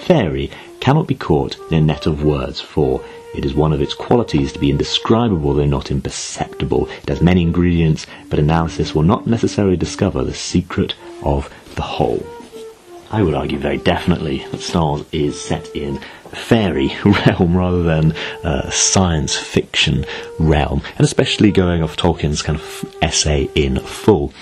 Fairy 0.00 0.50
cannot 0.80 1.06
be 1.06 1.14
caught 1.14 1.56
in 1.70 1.78
a 1.78 1.80
net 1.80 2.06
of 2.06 2.24
words, 2.24 2.60
for 2.60 3.02
it 3.34 3.44
is 3.44 3.54
one 3.54 3.72
of 3.72 3.82
its 3.82 3.94
qualities 3.94 4.52
to 4.52 4.58
be 4.58 4.70
indescribable 4.70 5.54
though 5.54 5.66
not 5.66 5.90
imperceptible. 5.90 6.88
It 7.02 7.08
has 7.08 7.20
many 7.20 7.42
ingredients, 7.42 8.06
but 8.30 8.38
analysis 8.38 8.94
will 8.94 9.02
not 9.02 9.26
necessarily 9.26 9.76
discover 9.76 10.22
the 10.22 10.34
secret 10.34 10.94
of 11.22 11.52
the 11.74 11.82
whole. 11.82 12.24
I 13.10 13.22
would 13.22 13.34
argue 13.34 13.58
very 13.58 13.78
definitely 13.78 14.46
that 14.50 14.60
Star 14.60 15.00
is 15.12 15.40
set 15.40 15.74
in 15.74 16.00
a 16.32 16.36
fairy 16.36 16.92
realm 17.04 17.56
rather 17.56 17.82
than 17.82 18.12
uh, 18.42 18.70
science 18.70 19.36
fiction 19.36 20.04
realm, 20.38 20.82
and 20.96 21.04
especially 21.04 21.52
going 21.52 21.82
off 21.82 21.96
Tolkien's 21.96 22.42
kind 22.42 22.58
of 22.58 22.94
essay 23.02 23.48
in 23.54 23.78
full. 23.78 24.32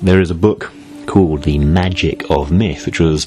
There 0.00 0.20
is 0.20 0.30
a 0.30 0.34
book 0.34 0.72
called 1.06 1.42
The 1.42 1.58
Magic 1.58 2.30
of 2.30 2.52
Myth, 2.52 2.86
which 2.86 3.00
was 3.00 3.26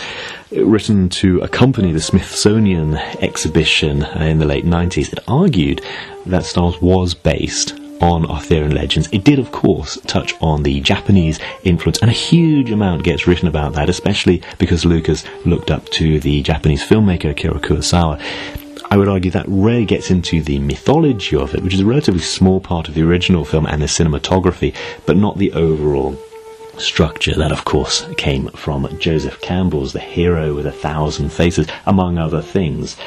written 0.52 1.10
to 1.10 1.40
accompany 1.42 1.92
the 1.92 2.00
Smithsonian 2.00 2.96
exhibition 2.96 4.04
in 4.04 4.40
the 4.40 4.46
late 4.46 4.66
90s 4.66 5.10
that 5.10 5.24
argued 5.28 5.82
that 6.26 6.46
Star 6.46 6.74
was 6.82 7.14
based 7.14 7.81
on 8.02 8.26
Arthurian 8.26 8.74
legends. 8.74 9.08
It 9.12 9.24
did, 9.24 9.40
of 9.40 9.52
course, 9.52 10.00
touch 10.08 10.34
on 10.42 10.64
the 10.64 10.82
Japanese 10.82 11.40
influence, 11.64 12.00
and 12.02 12.10
a 12.10 12.14
huge 12.14 12.72
amount 12.72 13.04
gets 13.04 13.28
written 13.28 13.48
about 13.48 13.74
that, 13.74 13.90
especially 13.90 14.42
because 14.58 14.86
Lucas 14.86 15.24
looked 15.46 15.72
up 15.72 15.88
to 15.90 16.20
the 16.20 16.42
Japanese 16.42 16.84
filmmaker 16.84 17.32
Akira 17.32 17.60
Kurosawa. 17.60 18.20
I 18.90 18.98
would 18.98 19.08
argue 19.08 19.32
that 19.32 19.46
really 19.48 19.86
gets 19.86 20.12
into 20.12 20.42
the 20.42 20.60
mythology 20.60 21.38
of 21.38 21.56
it, 21.56 21.64
which 21.64 21.74
is 21.74 21.80
a 21.80 21.86
relatively 21.86 22.20
small 22.20 22.60
part 22.60 22.90
of 22.90 22.94
the 22.94 23.04
original 23.04 23.46
film 23.46 23.66
and 23.66 23.82
the 23.82 23.86
cinematography, 23.86 24.76
but 25.06 25.16
not 25.16 25.38
the 25.38 25.54
overall 25.54 26.20
structure. 26.78 27.36
That, 27.36 27.52
of 27.52 27.64
course, 27.64 28.06
came 28.18 28.50
from 28.50 29.00
Joseph 29.00 29.40
Campbell's 29.40 29.94
The 29.94 30.00
Hero 30.00 30.54
with 30.56 30.66
a 30.66 30.72
Thousand 30.72 31.32
Faces, 31.32 31.68
among 31.86 32.18
other 32.18 32.42
things 32.42 32.98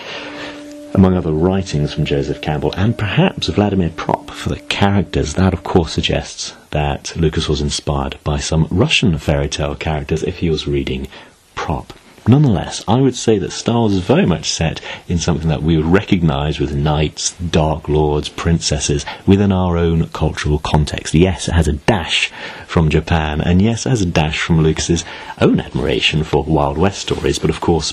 among 0.95 1.17
other 1.17 1.33
writings 1.33 1.93
from 1.93 2.05
Joseph 2.05 2.41
Campbell, 2.41 2.73
and 2.77 2.97
perhaps 2.97 3.49
Vladimir 3.49 3.91
Propp 3.91 4.31
for 4.31 4.49
the 4.49 4.61
characters. 4.61 5.35
That, 5.35 5.53
of 5.53 5.65
course, 5.65 5.93
suggests 5.93 6.55
that 6.71 7.17
Lucas 7.17 7.49
was 7.49 7.61
inspired 7.61 8.17
by 8.23 8.39
some 8.39 8.69
Russian 8.71 9.19
fairy 9.19 9.49
tale 9.49 9.75
characters 9.75 10.23
if 10.23 10.39
he 10.39 10.51
was 10.51 10.69
reading 10.69 11.09
Propp. 11.57 11.91
Nonetheless, 12.27 12.83
I 12.89 13.03
would 13.03 13.17
say 13.17 13.39
that 13.39 13.53
Star 13.53 13.81
Wars 13.81 13.93
is 13.93 14.01
very 14.01 14.25
much 14.25 14.51
set 14.51 14.81
in 15.09 15.19
something 15.19 15.49
that 15.49 15.63
we 15.63 15.77
would 15.77 15.85
recognise 15.85 16.59
with 16.59 16.75
knights, 16.75 17.33
dark 17.33 17.87
lords, 17.87 18.31
princesses 18.31 19.05
within 19.27 19.53
our 19.53 19.77
own 19.77 20.09
cultural 20.09 20.59
context. 20.59 21.13
Yes, 21.13 21.49
it 21.49 21.55
has 21.55 21.69
a 21.69 21.75
dash 21.75 22.33
from 22.67 22.89
Japan, 22.89 23.43
and 23.43 23.61
yes, 23.61 23.85
it 23.85 23.91
has 23.91 24.01
a 24.01 24.07
dash 24.07 24.41
from 24.41 24.63
Lucas's 24.63 25.05
own 25.41 25.61
admiration 25.61 26.25
for 26.25 26.45
Wild 26.45 26.79
West 26.79 27.01
stories, 27.01 27.39
but 27.39 27.51
of 27.51 27.61
course, 27.61 27.93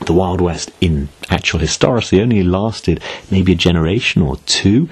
the 0.00 0.12
Wild 0.12 0.40
West 0.40 0.70
in 0.80 1.08
actual 1.30 1.60
historicity 1.60 2.20
only 2.20 2.42
lasted 2.42 3.02
maybe 3.30 3.52
a 3.52 3.56
generation 3.56 4.22
or 4.22 4.36
two, 4.46 4.88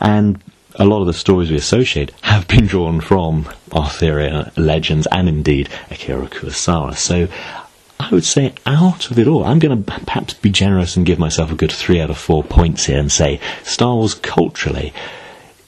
and 0.00 0.42
a 0.78 0.84
lot 0.84 1.00
of 1.00 1.06
the 1.06 1.14
stories 1.14 1.50
we 1.50 1.56
associate 1.56 2.12
have 2.22 2.46
been 2.48 2.66
drawn 2.66 3.00
from 3.00 3.48
Arthurian 3.72 4.50
legends 4.56 5.06
and 5.10 5.28
indeed 5.28 5.68
Akira 5.90 6.26
Kurosawa. 6.26 6.96
So 6.96 7.28
I 7.98 8.10
would 8.10 8.24
say 8.24 8.52
out 8.66 9.10
of 9.10 9.18
it 9.18 9.26
all, 9.26 9.44
I'm 9.44 9.58
going 9.58 9.82
to 9.82 9.90
perhaps 9.90 10.34
be 10.34 10.50
generous 10.50 10.96
and 10.96 11.06
give 11.06 11.18
myself 11.18 11.50
a 11.50 11.56
good 11.56 11.72
three 11.72 12.00
out 12.00 12.10
of 12.10 12.18
four 12.18 12.44
points 12.44 12.86
here 12.86 12.98
and 12.98 13.10
say 13.10 13.40
Star 13.64 13.94
Wars 13.94 14.14
culturally 14.14 14.92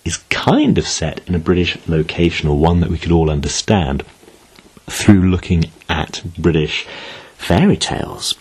is 0.05 0.19
kind 0.29 0.79
of 0.79 0.87
set 0.87 1.21
in 1.27 1.35
a 1.35 1.39
British 1.39 1.77
location 1.87 2.49
or 2.49 2.59
one 2.59 2.81
that 2.81 2.91
we 2.91 2.99
could 2.99 3.13
all 3.13 3.31
understand 3.31 4.05
through 4.87 5.31
looking 5.31 5.71
at 5.89 6.23
British 6.39 6.87
fairy 7.37 7.77
tales. 7.77 8.35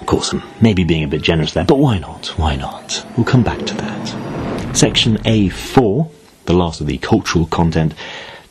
Of 0.00 0.06
course, 0.06 0.32
I'm 0.32 0.42
maybe 0.60 0.84
being 0.84 1.04
a 1.04 1.08
bit 1.08 1.22
generous 1.22 1.52
there, 1.52 1.64
but 1.64 1.78
why 1.78 1.98
not? 1.98 2.28
Why 2.38 2.56
not? 2.56 3.06
We'll 3.16 3.26
come 3.26 3.42
back 3.42 3.58
to 3.66 3.74
that. 3.74 4.76
Section 4.76 5.18
A4, 5.18 6.10
the 6.46 6.52
last 6.54 6.80
of 6.80 6.86
the 6.86 6.98
cultural 6.98 7.46
content, 7.46 7.94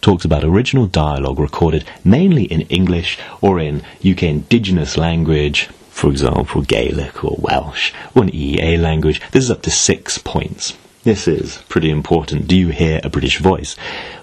talks 0.01 0.25
about 0.25 0.43
original 0.43 0.85
dialogue 0.85 1.39
recorded 1.39 1.85
mainly 2.03 2.43
in 2.43 2.61
English 2.61 3.17
or 3.41 3.59
in 3.59 3.81
UK 4.05 4.23
indigenous 4.23 4.97
language, 4.97 5.67
for 5.89 6.09
example, 6.09 6.61
Gaelic 6.61 7.23
or 7.23 7.35
Welsh, 7.39 7.93
or 8.15 8.23
an 8.23 8.31
EEA 8.31 8.79
language. 8.79 9.21
This 9.31 9.43
is 9.43 9.51
up 9.51 9.61
to 9.63 9.71
six 9.71 10.17
points. 10.17 10.77
This 11.03 11.27
is 11.27 11.57
pretty 11.69 11.89
important. 11.89 12.47
Do 12.47 12.55
you 12.57 12.69
hear 12.69 13.01
a 13.03 13.09
British 13.09 13.39
voice? 13.39 13.75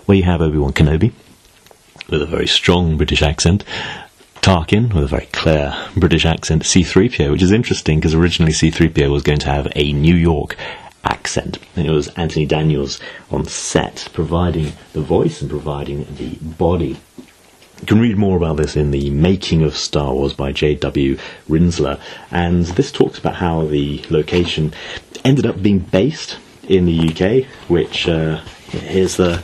Where 0.04 0.16
you 0.16 0.24
have 0.24 0.40
Obi-Wan 0.40 0.72
Kenobi 0.72 1.12
with 2.08 2.22
a 2.22 2.26
very 2.26 2.46
strong 2.46 2.96
British 2.96 3.22
accent, 3.22 3.64
Tarkin 4.46 4.94
with 4.94 5.02
a 5.02 5.08
very 5.08 5.26
clear 5.32 5.74
British 5.96 6.24
accent, 6.24 6.62
C3PO, 6.62 7.32
which 7.32 7.42
is 7.42 7.50
interesting 7.50 7.98
because 7.98 8.14
originally 8.14 8.52
C3PO 8.52 9.10
was 9.10 9.24
going 9.24 9.40
to 9.40 9.50
have 9.50 9.66
a 9.74 9.92
New 9.92 10.14
York 10.14 10.56
accent. 11.02 11.58
And 11.74 11.84
it 11.84 11.90
was 11.90 12.06
Anthony 12.10 12.46
Daniels 12.46 13.00
on 13.28 13.46
set 13.46 14.08
providing 14.12 14.74
the 14.92 15.00
voice 15.00 15.40
and 15.40 15.50
providing 15.50 16.06
the 16.14 16.36
body. 16.40 16.96
You 17.80 17.86
can 17.86 17.98
read 17.98 18.16
more 18.16 18.36
about 18.36 18.58
this 18.58 18.76
in 18.76 18.92
the 18.92 19.10
Making 19.10 19.64
of 19.64 19.76
Star 19.76 20.14
Wars 20.14 20.32
by 20.32 20.52
J.W. 20.52 21.18
Rinzler, 21.48 22.00
and 22.30 22.66
this 22.66 22.92
talks 22.92 23.18
about 23.18 23.34
how 23.34 23.66
the 23.66 24.04
location 24.10 24.72
ended 25.24 25.46
up 25.46 25.60
being 25.60 25.80
based 25.80 26.38
in 26.68 26.86
the 26.86 27.08
UK, 27.08 27.50
which 27.68 28.08
uh, 28.08 28.40
here's 28.70 29.16
the 29.16 29.42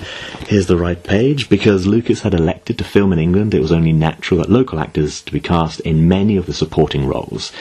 here's 0.48 0.66
the 0.66 0.76
right 0.76 1.02
page 1.02 1.48
because 1.48 1.86
Lucas 1.86 2.22
had 2.22 2.34
elected 2.34 2.78
to 2.78 2.84
film 2.84 3.12
in 3.12 3.18
England. 3.18 3.54
It 3.54 3.60
was 3.60 3.72
only 3.72 3.92
natural 3.92 4.40
that 4.40 4.50
local 4.50 4.80
actors 4.80 5.20
to 5.22 5.32
be 5.32 5.40
cast 5.40 5.80
in 5.80 6.08
many 6.08 6.36
of 6.36 6.46
the 6.46 6.52
supporting 6.52 7.06
roles. 7.06 7.52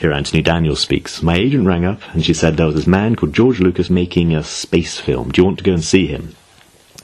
Here 0.00 0.12
Anthony 0.12 0.42
Daniels 0.42 0.80
speaks. 0.80 1.22
My 1.22 1.36
agent 1.36 1.66
rang 1.66 1.84
up 1.84 2.00
and 2.12 2.24
she 2.24 2.32
said 2.32 2.56
there 2.56 2.66
was 2.66 2.76
this 2.76 2.86
man 2.86 3.16
called 3.16 3.34
George 3.34 3.60
Lucas 3.60 3.90
making 3.90 4.34
a 4.34 4.44
space 4.44 4.98
film. 4.98 5.30
Do 5.30 5.40
you 5.40 5.44
want 5.44 5.58
to 5.58 5.64
go 5.64 5.72
and 5.72 5.84
see 5.84 6.06
him? 6.06 6.36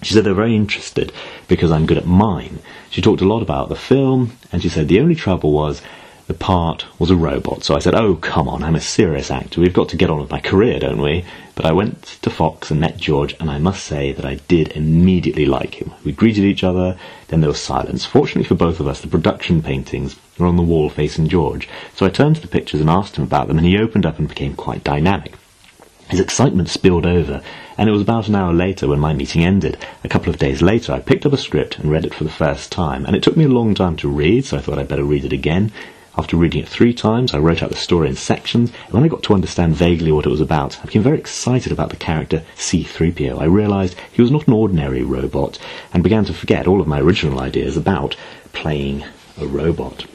She 0.03 0.15
said 0.15 0.25
they're 0.25 0.35
very 0.35 0.55
interested 0.55 1.13
because 1.49 1.73
I'm 1.73 1.87
good 1.87 1.99
at 1.99 2.07
mine. 2.07 2.61
She 2.91 3.03
talked 3.03 3.23
a 3.23 3.29
lot 3.29 3.43
about 3.43 3.69
the 3.69 3.77
film 3.77 4.37
and 4.53 4.63
she 4.63 4.69
said 4.69 4.87
the 4.87 5.01
only 5.01 5.15
trouble 5.15 5.53
was 5.53 5.83
the 6.27 6.35
part 6.35 6.87
was 6.99 7.11
a 7.11 7.17
robot. 7.17 7.65
So 7.65 7.75
I 7.75 7.81
said, 7.81 7.95
Oh, 7.95 8.15
come 8.15 8.49
on, 8.49 8.63
I'm 8.63 8.75
a 8.75 8.81
serious 8.81 9.31
actor. 9.31 9.61
We've 9.61 9.73
got 9.73 9.91
to 9.91 9.97
get 9.97 10.11
on 10.11 10.21
with 10.21 10.31
my 10.31 10.41
career, 10.41 10.79
don't 10.79 11.01
we? 11.01 11.25
But 11.55 11.67
I 11.67 11.73
went 11.73 12.03
to 12.23 12.31
Fox 12.31 12.71
and 12.71 12.81
met 12.81 12.97
George, 12.97 13.35
and 13.39 13.51
I 13.51 13.59
must 13.59 13.85
say 13.85 14.13
that 14.13 14.25
I 14.25 14.37
did 14.49 14.69
immediately 14.73 15.47
like 15.47 15.81
him. 15.81 15.93
We 16.05 16.13
greeted 16.13 16.45
each 16.45 16.65
other, 16.65 16.97
then 17.29 17.41
there 17.41 17.51
was 17.51 17.61
silence. 17.61 18.05
Fortunately 18.05 18.49
for 18.49 18.55
both 18.55 18.81
of 18.81 18.89
us, 18.89 19.01
the 19.01 19.09
production 19.09 19.63
paintings 19.63 20.17
were 20.39 20.47
on 20.47 20.57
the 20.57 20.63
wall 20.63 20.89
facing 20.89 21.29
George. 21.29 21.69
So 21.95 22.07
I 22.07 22.11
turned 22.11 22.37
to 22.37 22.43
the 22.43 22.49
pictures 22.49 22.81
and 22.81 22.91
asked 22.91 23.17
him 23.17 23.25
about 23.25 23.49
them, 23.49 23.59
and 23.59 23.67
he 23.67 23.79
opened 23.79 24.07
up 24.07 24.19
and 24.19 24.29
became 24.29 24.55
quite 24.55 24.83
dynamic. 24.83 25.35
His 26.09 26.21
excitement 26.21 26.69
spilled 26.69 27.07
over, 27.07 27.41
and 27.79 27.89
it 27.89 27.93
was 27.93 28.03
about 28.03 28.29
an 28.29 28.35
hour 28.35 28.53
later 28.53 28.89
when 28.89 29.01
my 29.01 29.15
meeting 29.15 29.45
ended. 29.45 29.79
A 30.03 30.09
couple 30.09 30.29
of 30.29 30.39
days 30.39 30.61
later, 30.61 30.93
I 30.93 31.01
picked 31.01 31.25
up 31.25 31.33
a 31.33 31.39
script 31.39 31.79
and 31.79 31.91
read 31.91 32.05
it 32.05 32.15
for 32.15 32.25
the 32.25 32.31
first 32.31 32.71
time, 32.71 33.07
and 33.07 33.17
it 33.17 33.23
took 33.23 33.37
me 33.37 33.45
a 33.45 33.49
long 33.49 33.75
time 33.75 33.97
to 33.97 34.09
read, 34.09 34.45
so 34.45 34.57
I 34.57 34.61
thought 34.61 34.79
I'd 34.79 34.89
better 34.89 35.05
read 35.05 35.25
it 35.25 35.33
again. 35.33 35.73
After 36.17 36.37
reading 36.37 36.63
it 36.63 36.69
three 36.69 36.95
times, 36.95 37.35
I 37.35 37.39
wrote 37.39 37.61
out 37.61 37.71
the 37.71 37.77
story 37.77 38.09
in 38.09 38.15
sections, 38.15 38.71
and 38.85 38.95
when 38.95 39.03
I 39.03 39.09
got 39.09 39.25
to 39.25 39.35
understand 39.35 39.75
vaguely 39.75 40.13
what 40.13 40.27
it 40.27 40.31
was 40.31 40.41
about, 40.41 40.79
I 40.81 40.87
became 40.87 41.03
very 41.03 41.19
excited 41.19 41.73
about 41.73 41.91
the 41.91 41.97
character 41.97 42.45
C-3PO. 42.55 43.41
I 43.41 43.47
realised 43.47 43.97
he 44.13 44.23
was 44.23 44.31
not 44.31 44.47
an 44.47 44.53
ordinary 44.53 45.03
robot, 45.03 45.59
and 45.93 46.05
began 46.05 46.25
to 46.27 46.33
forget 46.33 46.69
all 46.69 46.81
of 46.81 46.87
my 46.87 47.01
original 47.01 47.41
ideas 47.41 47.77
about 47.77 48.15
playing 48.53 49.03
a 49.41 49.47
robot. 49.47 50.07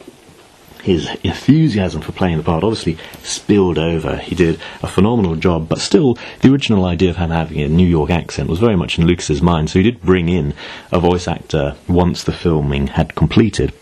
His 0.84 1.10
enthusiasm 1.22 2.00
for 2.00 2.14
playing 2.14 2.38
the 2.38 2.44
part 2.44 2.64
obviously 2.64 2.98
spilled 3.22 3.78
over. 3.78 4.16
He 4.16 4.36
did 4.36 4.58
a 4.82 4.88
phenomenal 4.88 5.36
job, 5.36 5.68
but 5.68 5.80
still, 5.80 6.18
the 6.40 6.50
original 6.50 6.86
idea 6.86 7.10
of 7.10 7.18
him 7.18 7.32
having 7.32 7.60
a 7.60 7.68
New 7.68 7.86
York 7.86 8.10
accent 8.10 8.50
was 8.50 8.60
very 8.60 8.78
much 8.78 8.98
in 8.98 9.06
Lucas's 9.06 9.42
mind, 9.42 9.70
so 9.70 9.80
he 9.80 9.84
did 9.84 10.02
bring 10.02 10.30
in 10.30 10.54
a 10.94 11.00
voice 11.02 11.28
actor 11.28 11.76
once 11.90 12.24
the 12.24 12.32
filming 12.32 12.88
had 12.88 13.16
completed 13.16 13.74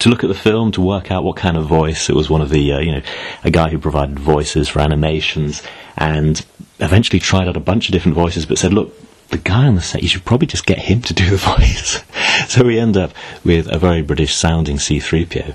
to 0.00 0.08
look 0.08 0.22
at 0.22 0.28
the 0.28 0.34
film 0.34 0.70
to 0.72 0.82
work 0.82 1.10
out 1.10 1.24
what 1.24 1.36
kind 1.36 1.56
of 1.56 1.66
voice. 1.66 2.10
It 2.10 2.14
was 2.14 2.28
one 2.28 2.42
of 2.42 2.50
the, 2.50 2.72
uh, 2.72 2.78
you 2.80 2.92
know, 2.92 3.02
a 3.42 3.50
guy 3.50 3.70
who 3.70 3.78
provided 3.78 4.18
voices 4.18 4.68
for 4.68 4.80
animations 4.80 5.62
and 5.96 6.44
eventually 6.80 7.18
tried 7.18 7.48
out 7.48 7.56
a 7.56 7.60
bunch 7.60 7.88
of 7.88 7.92
different 7.92 8.14
voices 8.14 8.44
but 8.44 8.58
said, 8.58 8.74
look, 8.74 8.92
the 9.30 9.38
guy 9.38 9.66
on 9.66 9.74
the 9.74 9.80
set, 9.80 10.02
you 10.02 10.08
should 10.08 10.24
probably 10.24 10.46
just 10.46 10.66
get 10.66 10.78
him 10.78 11.00
to 11.02 11.14
do 11.14 11.30
the 11.30 11.36
voice. 11.56 12.02
so 12.48 12.64
we 12.64 12.78
end 12.78 12.96
up 12.96 13.12
with 13.44 13.66
a 13.72 13.78
very 13.78 14.02
British 14.02 14.34
sounding 14.34 14.76
C3PO. 14.76 15.54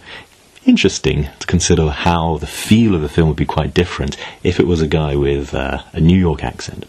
Interesting 0.66 1.30
to 1.40 1.48
consider 1.48 1.90
how 1.90 2.38
the 2.38 2.48
feel 2.48 2.96
of 2.96 3.02
the 3.02 3.10
film 3.10 3.28
would 3.30 3.38
be 3.38 3.46
quite 3.46 3.74
different 3.74 4.18
if 4.44 4.60
it 4.60 4.68
was 4.68 4.82
a 4.82 4.88
guy 4.88 5.16
with 5.16 5.54
uh, 5.54 5.84
a 5.94 6.00
New 6.00 6.18
York 6.18 6.44
accent. 6.44 6.86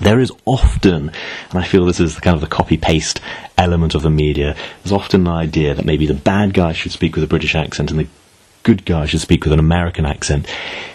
There 0.00 0.20
is 0.20 0.32
often, 0.44 1.10
and 1.50 1.58
I 1.58 1.64
feel 1.64 1.84
this 1.84 2.00
is 2.00 2.18
kind 2.20 2.34
of 2.34 2.40
the 2.40 2.46
copy 2.46 2.76
paste 2.76 3.20
element 3.56 3.94
of 3.94 4.02
the 4.02 4.10
media, 4.10 4.54
there's 4.82 4.92
often 4.92 5.26
an 5.26 5.32
idea 5.32 5.74
that 5.74 5.84
maybe 5.84 6.06
the 6.06 6.14
bad 6.14 6.54
guy 6.54 6.72
should 6.72 6.92
speak 6.92 7.16
with 7.16 7.24
a 7.24 7.28
British 7.28 7.54
accent 7.54 7.90
and 7.90 7.98
the 8.00 8.06
good 8.68 8.84
guy 8.84 9.06
should 9.06 9.22
speak 9.22 9.44
with 9.44 9.54
an 9.54 9.58
American 9.58 10.04
accent. 10.04 10.46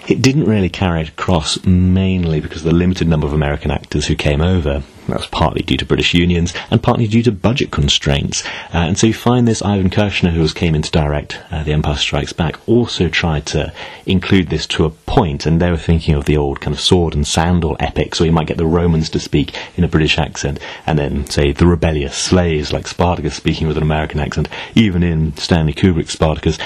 It 0.07 0.21
didn't 0.21 0.45
really 0.45 0.69
carry 0.69 1.01
it 1.01 1.09
across 1.09 1.65
mainly 1.65 2.39
because 2.39 2.63
of 2.63 2.71
the 2.71 2.77
limited 2.77 3.07
number 3.07 3.25
of 3.25 3.33
American 3.33 3.71
actors 3.71 4.05
who 4.05 4.15
came 4.15 4.41
over. 4.41 4.83
That 5.07 5.17
was 5.17 5.25
partly 5.25 5.63
due 5.63 5.77
to 5.77 5.85
British 5.85 6.13
unions 6.13 6.53
and 6.69 6.83
partly 6.83 7.07
due 7.07 7.23
to 7.23 7.31
budget 7.31 7.71
constraints. 7.71 8.45
Uh, 8.45 8.85
and 8.85 8.97
so 8.97 9.07
you 9.07 9.13
find 9.15 9.47
this 9.47 9.63
Irvin 9.63 9.89
Kershner, 9.89 10.29
who 10.29 10.41
was, 10.41 10.53
came 10.53 10.75
in 10.75 10.83
to 10.83 10.91
direct 10.91 11.39
uh, 11.49 11.63
The 11.63 11.73
Empire 11.73 11.95
Strikes 11.95 12.31
Back, 12.31 12.59
also 12.69 13.09
tried 13.09 13.47
to 13.47 13.73
include 14.05 14.49
this 14.49 14.67
to 14.67 14.85
a 14.85 14.91
point, 14.91 15.47
and 15.47 15.59
they 15.59 15.71
were 15.71 15.77
thinking 15.77 16.13
of 16.13 16.25
the 16.25 16.37
old 16.37 16.61
kind 16.61 16.75
of 16.75 16.79
sword 16.79 17.15
and 17.15 17.25
sandal 17.25 17.75
epic, 17.79 18.13
so 18.13 18.23
you 18.23 18.31
might 18.31 18.47
get 18.47 18.57
the 18.57 18.67
Romans 18.67 19.09
to 19.09 19.19
speak 19.19 19.57
in 19.75 19.83
a 19.83 19.87
British 19.87 20.19
accent, 20.19 20.59
and 20.85 20.99
then, 20.99 21.25
say, 21.25 21.51
the 21.51 21.65
rebellious 21.65 22.15
slaves 22.15 22.71
like 22.71 22.87
Spartacus 22.87 23.35
speaking 23.35 23.67
with 23.67 23.77
an 23.77 23.83
American 23.83 24.19
accent. 24.19 24.47
Even 24.75 25.01
in 25.01 25.35
Stanley 25.37 25.73
Kubrick's 25.73 26.13
Spartacus, 26.13 26.59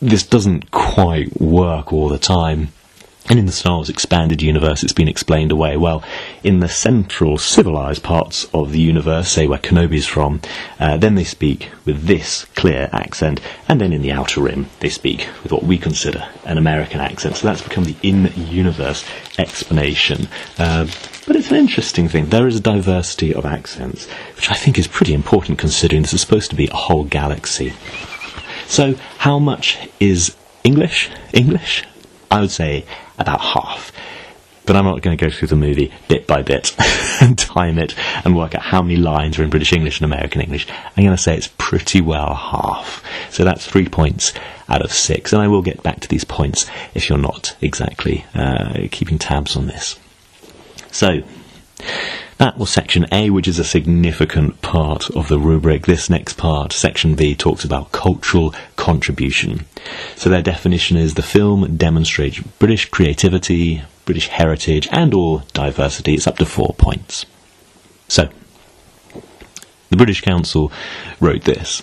this 0.00 0.22
doesn't 0.22 0.70
quite 0.70 1.40
work 1.40 1.92
all 1.92 2.08
the 2.08 2.18
time. 2.18 2.68
And 3.30 3.38
in 3.38 3.44
the 3.44 3.52
Star 3.52 3.74
Wars 3.74 3.90
expanded 3.90 4.40
universe, 4.40 4.82
it's 4.82 4.94
been 4.94 5.08
explained 5.08 5.52
away. 5.52 5.76
Well, 5.76 6.02
in 6.42 6.60
the 6.60 6.68
central 6.68 7.36
civilized 7.36 8.02
parts 8.02 8.46
of 8.54 8.72
the 8.72 8.80
universe, 8.80 9.28
say 9.28 9.46
where 9.46 9.58
Kenobi's 9.58 10.06
from, 10.06 10.40
uh, 10.80 10.96
then 10.96 11.14
they 11.14 11.24
speak 11.24 11.68
with 11.84 12.04
this 12.04 12.46
clear 12.56 12.88
accent, 12.90 13.42
and 13.68 13.82
then 13.82 13.92
in 13.92 14.00
the 14.00 14.12
outer 14.12 14.40
rim, 14.40 14.70
they 14.80 14.88
speak 14.88 15.28
with 15.42 15.52
what 15.52 15.62
we 15.62 15.76
consider 15.76 16.26
an 16.46 16.56
American 16.56 17.00
accent. 17.00 17.36
So 17.36 17.46
that's 17.46 17.60
become 17.60 17.84
the 17.84 17.96
in-universe 18.02 19.04
explanation. 19.38 20.28
Uh, 20.56 20.86
but 21.26 21.36
it's 21.36 21.50
an 21.50 21.58
interesting 21.58 22.08
thing. 22.08 22.30
There 22.30 22.46
is 22.46 22.56
a 22.56 22.60
diversity 22.60 23.34
of 23.34 23.44
accents, 23.44 24.08
which 24.36 24.50
I 24.50 24.54
think 24.54 24.78
is 24.78 24.86
pretty 24.88 25.12
important 25.12 25.58
considering 25.58 26.00
this 26.00 26.14
is 26.14 26.22
supposed 26.22 26.48
to 26.48 26.56
be 26.56 26.68
a 26.68 26.74
whole 26.74 27.04
galaxy. 27.04 27.74
So, 28.68 28.96
how 29.16 29.38
much 29.38 29.88
is 29.98 30.36
English? 30.62 31.10
English? 31.32 31.84
I 32.30 32.42
would 32.42 32.50
say 32.50 32.84
about 33.18 33.40
half. 33.40 33.90
But 34.66 34.76
I'm 34.76 34.84
not 34.84 35.00
going 35.00 35.16
to 35.16 35.24
go 35.24 35.30
through 35.30 35.48
the 35.48 35.56
movie 35.56 35.90
bit 36.08 36.26
by 36.26 36.42
bit 36.42 36.76
and 37.22 37.38
time 37.38 37.78
it 37.78 37.94
and 38.26 38.36
work 38.36 38.54
out 38.54 38.60
how 38.60 38.82
many 38.82 38.96
lines 38.96 39.38
are 39.38 39.42
in 39.42 39.48
British 39.48 39.72
English 39.72 40.00
and 40.00 40.12
American 40.12 40.42
English. 40.42 40.66
I'm 40.68 41.02
going 41.02 41.16
to 41.16 41.22
say 41.22 41.34
it's 41.34 41.48
pretty 41.56 42.02
well 42.02 42.34
half. 42.34 43.02
So 43.30 43.42
that's 43.42 43.66
three 43.66 43.88
points 43.88 44.34
out 44.68 44.82
of 44.82 44.92
six. 44.92 45.32
And 45.32 45.40
I 45.40 45.48
will 45.48 45.62
get 45.62 45.82
back 45.82 46.00
to 46.00 46.08
these 46.08 46.24
points 46.24 46.66
if 46.94 47.08
you're 47.08 47.16
not 47.16 47.56
exactly 47.62 48.26
uh, 48.34 48.80
keeping 48.90 49.18
tabs 49.18 49.56
on 49.56 49.66
this. 49.66 49.98
So, 50.92 51.22
that 52.38 52.56
was 52.56 52.70
section 52.70 53.06
A, 53.12 53.30
which 53.30 53.48
is 53.48 53.58
a 53.58 53.64
significant 53.64 54.62
part 54.62 55.10
of 55.10 55.28
the 55.28 55.38
rubric. 55.38 55.86
This 55.86 56.08
next 56.08 56.34
part, 56.34 56.72
section 56.72 57.14
B, 57.14 57.34
talks 57.34 57.64
about 57.64 57.92
cultural 57.92 58.54
contribution. 58.76 59.64
So 60.16 60.30
their 60.30 60.42
definition 60.42 60.96
is 60.96 61.14
the 61.14 61.22
film 61.22 61.76
demonstrates 61.76 62.38
British 62.38 62.88
creativity, 62.90 63.82
British 64.04 64.28
heritage, 64.28 64.88
and 64.92 65.12
or 65.14 65.42
diversity. 65.52 66.14
It's 66.14 66.26
up 66.26 66.38
to 66.38 66.46
four 66.46 66.74
points. 66.78 67.26
So, 68.06 68.28
the 69.90 69.96
British 69.96 70.20
Council 70.20 70.72
wrote 71.20 71.44
this. 71.44 71.82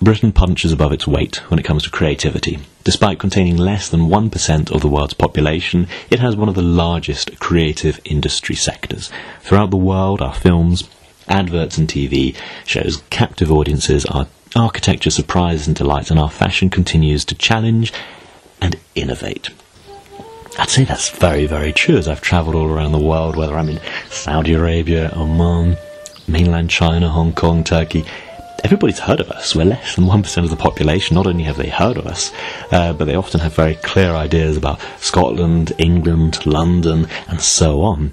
Britain 0.00 0.32
punches 0.32 0.72
above 0.72 0.92
its 0.92 1.06
weight 1.06 1.36
when 1.50 1.58
it 1.58 1.64
comes 1.64 1.84
to 1.84 1.90
creativity. 1.90 2.58
Despite 2.88 3.18
containing 3.18 3.58
less 3.58 3.90
than 3.90 4.08
1% 4.08 4.70
of 4.70 4.80
the 4.80 4.88
world's 4.88 5.12
population, 5.12 5.88
it 6.10 6.20
has 6.20 6.36
one 6.36 6.48
of 6.48 6.54
the 6.54 6.62
largest 6.62 7.38
creative 7.38 8.00
industry 8.06 8.54
sectors. 8.54 9.10
Throughout 9.42 9.70
the 9.70 9.76
world, 9.76 10.22
our 10.22 10.32
films, 10.32 10.88
adverts, 11.28 11.76
and 11.76 11.86
TV 11.86 12.34
shows 12.64 13.02
captive 13.10 13.52
audiences, 13.52 14.06
our 14.06 14.26
architecture 14.56 15.10
surprises 15.10 15.66
and 15.66 15.76
delights, 15.76 16.10
and 16.10 16.18
our 16.18 16.30
fashion 16.30 16.70
continues 16.70 17.26
to 17.26 17.34
challenge 17.34 17.92
and 18.58 18.76
innovate. 18.94 19.50
I'd 20.58 20.70
say 20.70 20.84
that's 20.84 21.10
very, 21.10 21.44
very 21.44 21.74
true 21.74 21.98
as 21.98 22.08
I've 22.08 22.22
travelled 22.22 22.56
all 22.56 22.70
around 22.70 22.92
the 22.92 22.98
world, 22.98 23.36
whether 23.36 23.58
I'm 23.58 23.68
in 23.68 23.80
Saudi 24.08 24.54
Arabia, 24.54 25.12
Oman, 25.14 25.76
mainland 26.26 26.70
China, 26.70 27.10
Hong 27.10 27.34
Kong, 27.34 27.64
Turkey 27.64 28.06
everybody's 28.64 28.98
heard 28.98 29.20
of 29.20 29.30
us. 29.30 29.54
We're 29.54 29.64
less 29.64 29.94
than 29.94 30.04
1% 30.04 30.44
of 30.44 30.50
the 30.50 30.56
population. 30.56 31.14
Not 31.14 31.26
only 31.26 31.44
have 31.44 31.56
they 31.56 31.68
heard 31.68 31.96
of 31.96 32.06
us, 32.06 32.32
uh, 32.72 32.92
but 32.92 33.04
they 33.04 33.14
often 33.14 33.40
have 33.40 33.54
very 33.54 33.76
clear 33.76 34.12
ideas 34.12 34.56
about 34.56 34.80
Scotland, 34.98 35.72
England, 35.78 36.44
London, 36.44 37.08
and 37.28 37.40
so 37.40 37.82
on. 37.82 38.12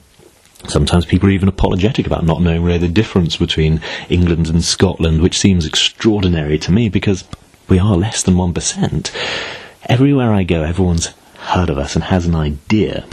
Sometimes 0.68 1.06
people 1.06 1.30
are 1.30 1.34
even 1.34 1.50
apologetic 1.50 2.08
about 2.08 2.26
not 2.26 2.42
knowing 2.42 2.64
really 2.64 2.80
the 2.80 2.88
difference 2.88 3.38
between 3.38 3.82
England 4.10 4.48
and 4.48 4.64
Scotland, 4.64 5.22
which 5.22 5.38
seems 5.38 5.66
extraordinary 5.66 6.58
to 6.60 6.72
me 6.72 6.90
because 6.90 7.24
we 7.68 7.80
are 7.80 7.96
less 7.96 8.24
than 8.24 8.36
1%. 8.36 9.12
Everywhere 9.88 10.34
I 10.34 10.44
go, 10.44 10.64
everyone's 10.64 11.08
heard 11.38 11.70
of 11.70 11.78
us 11.78 11.96
and 11.96 12.06
has 12.06 12.26
an 12.26 12.36
idea, 12.36 13.06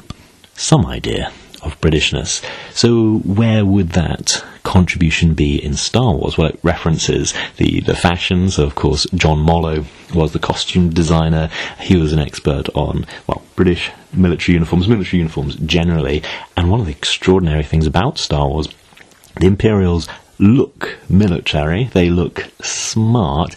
some 0.55 0.87
idea, 0.87 1.31
of 1.63 1.81
Britishness. 1.81 2.45
So 2.73 3.19
where 3.19 3.65
would 3.65 3.91
that 3.91 4.45
contribution 4.63 5.35
be 5.35 5.63
in 5.63 5.75
Star 5.75 6.15
Wars? 6.15 6.37
Well, 6.37 6.49
it 6.49 6.61
references 6.63 7.35
the, 7.57 7.81
the 7.81 7.97
fashions. 7.97 8.59
Of 8.59 8.75
course, 8.75 9.07
John 9.15 9.39
Mollo 9.39 9.85
was 10.15 10.33
the 10.33 10.39
costume 10.39 10.91
designer. 10.91 11.51
He 11.81 11.97
was 11.97 12.13
an 12.13 12.19
expert 12.19 12.69
on, 12.75 13.07
well, 13.27 13.43
British 13.57 13.91
military 14.13 14.55
uniforms, 14.55 14.89
military 14.89 15.19
uniforms 15.19 15.57
generally. 15.57 16.23
And 16.57 16.71
one 16.71 16.81
of 16.81 16.87
the 16.87 16.93
extraordinary 16.93 17.63
things 17.63 17.87
about 17.87 18.19
Star 18.19 18.49
Wars, 18.49 18.69
the 19.41 19.47
Imperials 19.47 20.09
look 20.39 20.99
military, 21.09 21.85
they 21.93 22.11
look 22.11 22.51
smart, 22.63 23.55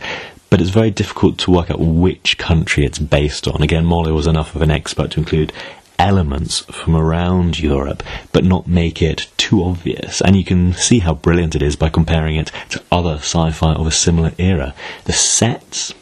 but 0.50 0.62
it's 0.62 0.70
very 0.70 0.92
difficult 0.92 1.38
to 1.40 1.52
work 1.52 1.72
out 1.72 1.80
which 1.80 2.38
country 2.38 2.86
it's 2.86 3.00
based 3.00 3.48
on. 3.48 3.62
Again, 3.62 3.86
Mollo 3.86 4.14
was 4.14 4.28
enough 4.28 4.56
of 4.56 4.62
an 4.62 4.72
expert 4.72 5.12
to 5.12 5.20
include 5.20 5.52
elements 6.00 6.60
from 6.66 6.96
around 6.96 7.60
Europe, 7.60 8.04
but 8.32 8.44
not 8.44 8.68
make 8.68 9.02
it 9.02 9.28
too 9.38 9.64
obvious. 9.64 10.22
And 10.22 10.36
you 10.36 10.44
can 10.44 10.74
see 10.74 11.00
how 11.00 11.14
brilliant 11.14 11.56
it 11.56 11.62
is 11.62 11.76
by 11.76 11.90
comparing 11.90 12.36
it 12.36 12.52
to 12.70 12.84
other 12.92 13.16
sci-fi 13.16 13.74
of 13.74 13.88
a 13.88 13.92
similar 13.92 14.32
era. 14.38 14.74
The 15.06 15.14
sets, 15.14 15.94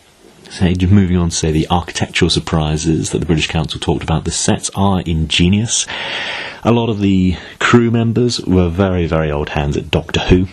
say, 0.49 0.73
just 0.73 0.91
moving 0.91 1.17
on 1.17 1.29
to 1.29 1.35
say 1.35 1.51
the 1.51 1.67
architectural 1.69 2.29
surprises 2.29 3.11
that 3.11 3.19
the 3.19 3.25
British 3.25 3.47
Council 3.47 3.79
talked 3.79 4.03
about, 4.03 4.25
the 4.25 4.31
sets 4.31 4.69
are 4.75 5.01
ingenious. 5.01 5.85
A 6.63 6.71
lot 6.71 6.89
of 6.89 6.99
the 6.99 7.35
crew 7.59 7.91
members 7.91 8.39
were 8.41 8.69
very, 8.69 9.05
very 9.05 9.31
old 9.31 9.49
hands 9.49 9.77
at 9.77 9.91
Doctor 9.91 10.21
Who. 10.21 10.47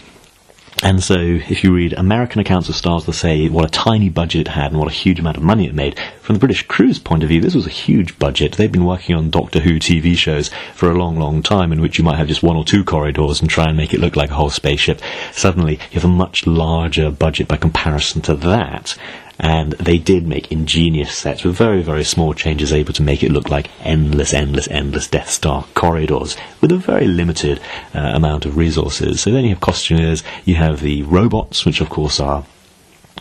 And 0.83 1.03
so, 1.05 1.15
if 1.19 1.63
you 1.63 1.75
read 1.75 1.93
American 1.93 2.41
accounts 2.41 2.71
of 2.71 2.75
stars, 2.75 3.05
they'll 3.05 3.13
say 3.13 3.51
what 3.51 3.67
a 3.67 3.71
tiny 3.71 4.09
budget 4.09 4.43
it 4.43 4.49
had 4.49 4.71
and 4.71 4.81
what 4.81 4.89
a 4.89 4.95
huge 4.95 5.21
amount 5.21 5.37
of 5.37 5.43
money 5.43 5.67
it 5.67 5.75
made. 5.75 6.01
From 6.23 6.37
the 6.37 6.41
British 6.41 6.67
crew's 6.67 6.99
point 6.99 7.23
of 7.23 7.29
view, 7.29 7.43
this 7.43 7.55
was 7.55 7.67
a 7.67 7.71
huge 7.71 8.19
budget. 8.19 8.53
They've 8.53 8.73
been 8.73 8.87
working 8.87 9.15
on 9.15 9.29
Doctor 9.29 9.61
Who 9.61 9.79
TV 9.79 10.17
shows 10.17 10.49
for 10.75 10.91
a 10.91 10.95
long, 10.95 11.19
long 11.19 11.43
time, 11.43 11.71
in 11.71 11.83
which 11.83 11.99
you 11.99 12.05
might 12.05 12.17
have 12.17 12.29
just 12.29 12.43
one 12.43 12.57
or 12.57 12.65
two 12.65 12.83
corridors 12.83 13.43
and 13.43 13.51
try 13.51 13.67
and 13.67 13.77
make 13.77 13.93
it 13.93 14.01
look 14.01 14.17
like 14.17 14.31
a 14.31 14.35
whole 14.35 14.49
spaceship. 14.49 15.03
Suddenly, 15.33 15.75
you 15.75 16.01
have 16.01 16.05
a 16.05 16.09
much 16.09 16.47
larger 16.47 17.11
budget 17.11 17.47
by 17.47 17.59
comparison 17.59 18.23
to 18.23 18.35
that 18.37 18.97
and 19.43 19.73
they 19.73 19.97
did 19.97 20.27
make 20.27 20.53
ingenious 20.53 21.17
sets 21.17 21.45
with 21.45 21.57
very, 21.57 21.83
very 21.83 22.05
small 22.05 22.35
changes, 22.35 22.73
able 22.73 22.93
to 22.93 23.03
make 23.03 23.23
it 23.23 23.33
look 23.33 23.49
like 23.49 23.71
endless, 23.81 24.35
endless, 24.35 24.69
endless 24.69 25.09
Death 25.09 25.31
Star 25.31 25.65
corridors 25.75 26.37
with 26.61 26.71
a 26.71 26.77
very 26.77 27.07
limited 27.07 27.59
uh, 27.95 28.01
amount 28.15 28.45
of 28.45 28.59
resources. 28.59 29.23
So 29.23 29.31
then 29.31 29.45
you 29.45 29.51
have 29.51 29.61
costumiers, 29.61 30.23
you 30.45 30.57
have 30.57 30.81
the 30.81 31.03
robots, 31.05 31.65
which 31.65 31.81
of 31.81 31.89
course 31.89 32.21
are 32.21 32.45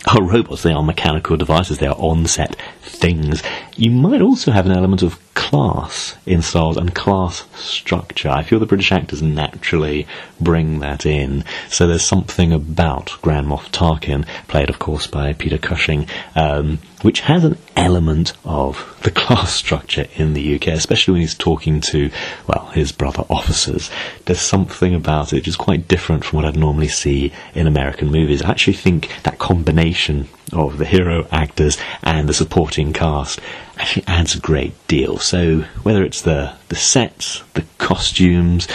are 0.07 0.23
robots, 0.23 0.63
they 0.63 0.71
are 0.71 0.83
mechanical 0.83 1.37
devices, 1.37 1.77
they 1.77 1.87
are 1.87 1.95
on 1.95 2.25
set 2.25 2.55
things. 2.81 3.41
You 3.79 3.91
might 3.91 4.19
also 4.21 4.51
have 4.51 4.65
an 4.65 4.73
element 4.73 5.03
of 5.03 5.17
class 5.35 6.17
in 6.25 6.41
Star 6.41 6.73
and 6.77 6.93
class 6.93 7.45
structure. 7.55 8.27
I 8.27 8.43
feel 8.43 8.59
the 8.59 8.65
British 8.65 8.91
actors 8.91 9.21
naturally 9.21 10.05
bring 10.37 10.79
that 10.79 11.05
in. 11.05 11.45
So 11.69 11.87
there's 11.87 12.03
something 12.03 12.51
about 12.51 13.17
Grand 13.21 13.47
Moff 13.47 13.71
Tarkin, 13.71 14.27
played 14.49 14.69
of 14.69 14.79
course 14.79 15.07
by 15.07 15.31
Peter 15.31 15.57
Cushing, 15.57 16.07
um, 16.35 16.79
which 17.03 17.21
has 17.21 17.45
an 17.45 17.57
element 17.77 18.33
of 18.43 18.99
the 19.03 19.11
class 19.21 19.53
structure 19.53 20.07
in 20.15 20.33
the 20.33 20.55
UK, 20.55 20.67
especially 20.67 21.13
when 21.13 21.21
he's 21.21 21.33
talking 21.33 21.79
to, 21.79 22.11
well, 22.47 22.65
his 22.73 22.91
brother 22.91 23.23
officers. 23.29 23.89
There's 24.25 24.41
something 24.41 24.93
about 24.93 25.31
it 25.31 25.37
which 25.37 25.47
is 25.47 25.55
quite 25.55 25.87
different 25.87 26.25
from 26.25 26.35
what 26.35 26.45
I'd 26.45 26.57
normally 26.57 26.89
see 26.89 27.31
in 27.55 27.65
American 27.65 28.11
movies. 28.11 28.41
I 28.41 28.49
actually 28.49 28.73
think 28.73 29.09
that 29.23 29.39
combination 29.39 30.27
of 30.51 30.77
the 30.77 30.85
hero 30.85 31.27
actors 31.31 31.77
and 32.03 32.27
the 32.27 32.33
supporting 32.33 32.91
cast 32.93 33.39
actually 33.79 34.03
adds 34.07 34.35
a 34.35 34.39
great 34.39 34.73
deal. 34.87 35.17
So 35.17 35.61
whether 35.83 36.03
it's 36.03 36.21
the 36.21 36.53
the 36.67 36.75
sets, 36.75 37.43
the 37.53 37.65
costumes, 37.77 38.67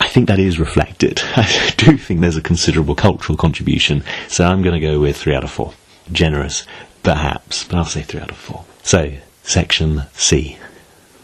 I 0.00 0.08
think 0.08 0.28
that 0.28 0.38
is 0.38 0.58
reflected. 0.58 1.20
I 1.36 1.74
do 1.76 1.98
think 1.98 2.20
there's 2.20 2.36
a 2.36 2.42
considerable 2.42 2.94
cultural 2.94 3.36
contribution. 3.36 4.04
So 4.28 4.44
I'm 4.46 4.62
going 4.62 4.80
to 4.80 4.86
go 4.86 5.00
with 5.00 5.16
three 5.16 5.34
out 5.34 5.44
of 5.44 5.50
four. 5.50 5.74
Generous, 6.10 6.64
perhaps, 7.02 7.64
but 7.64 7.76
I'll 7.76 7.84
say 7.84 8.02
three 8.02 8.20
out 8.20 8.30
of 8.30 8.36
four. 8.36 8.64
So 8.82 9.12
section 9.42 10.02
C. 10.14 10.58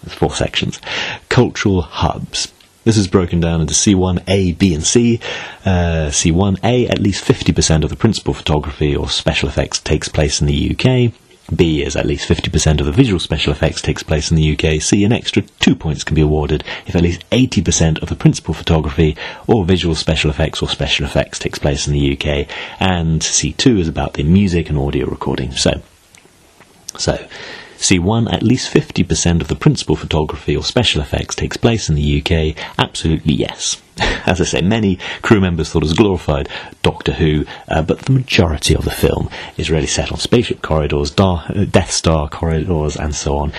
There's 0.03 0.19
four 0.19 0.31
sections. 0.31 0.81
Cultural 1.31 1.81
hubs. 1.81 2.53
This 2.85 2.99
is 2.99 3.09
broken 3.09 3.41
down 3.41 3.63
into 3.63 3.73
C1A, 3.73 4.59
B, 4.59 4.75
and 4.75 4.85
C. 4.85 5.19
Uh, 5.65 6.11
C1A, 6.11 6.91
at 6.91 6.99
least 6.99 7.25
50% 7.25 7.83
of 7.83 7.89
the 7.89 7.97
principal 7.97 8.35
photography 8.35 8.95
or 8.95 9.09
special 9.09 9.49
effects 9.49 9.81
takes 9.81 10.11
place 10.11 10.43
in 10.43 10.47
the 10.47 10.73
UK. 10.73 11.15
B 11.55 11.83
is 11.83 11.95
at 11.95 12.07
least 12.07 12.29
50% 12.29 12.81
of 12.81 12.87
the 12.87 12.93
visual 12.93 13.21
special 13.21 13.53
effects 13.53 13.83
takes 13.83 14.03
place 14.03 14.31
in 14.31 14.37
the 14.37 14.53
UK. 14.53 14.81
C, 14.81 15.05
an 15.05 15.13
extra 15.13 15.43
two 15.61 15.75
points 15.75 16.03
can 16.03 16.15
be 16.15 16.23
awarded 16.23 16.65
if 16.87 16.97
at 16.97 17.03
least 17.03 17.29
80% 17.31 18.03
of 18.03 18.09
the 18.09 18.17
principal 18.17 18.55
photography 18.55 19.17
or 19.47 19.65
visual 19.65 19.95
special 19.95 20.31
effects 20.31 20.63
or 20.63 20.69
special 20.69 21.05
effects 21.05 21.39
takes 21.39 21.59
place 21.59 21.87
in 21.87 21.93
the 21.93 22.13
UK. 22.13 22.49
And 22.81 23.21
C2 23.21 23.81
is 23.81 23.89
about 23.89 24.15
the 24.15 24.23
music 24.23 24.71
and 24.71 24.79
audio 24.79 25.07
recording. 25.07 25.53
So, 25.53 25.83
so 26.97 27.27
C1, 27.77 28.33
at 28.33 28.43
least 28.43 28.73
50% 28.73 29.43
of 29.43 29.49
the 29.49 29.57
principal 29.57 29.97
photography 29.97 30.57
or 30.57 30.65
special 30.65 31.03
effects 31.03 31.35
takes 31.35 31.59
place 31.59 31.91
in 31.91 31.95
the 31.95 32.23
UK? 32.23 32.57
Absolutely 32.79 33.35
yes. 33.35 33.83
As 34.27 34.41
I 34.41 34.45
say, 34.45 34.63
many 34.63 34.99
crew 35.23 35.41
members 35.41 35.71
thought 35.71 35.83
it 35.83 35.87
was 35.87 35.95
glorified 35.95 36.49
Doctor 36.83 37.13
Who, 37.13 37.45
uh, 37.69 37.83
but 37.83 38.01
the 38.01 38.13
majority 38.13 38.75
of 38.75 38.85
the 38.85 38.91
film 38.91 39.31
is 39.57 39.71
really 39.71 39.87
set 39.87 40.11
on 40.11 40.19
spaceship 40.19 40.63
corridors, 40.63 41.11
Dar- 41.11 41.45
uh, 41.49 41.65
Death 41.65 41.91
Star 41.91 42.29
corridors, 42.29 42.97
and 42.97 43.15
so 43.15 43.37
on. 43.37 43.53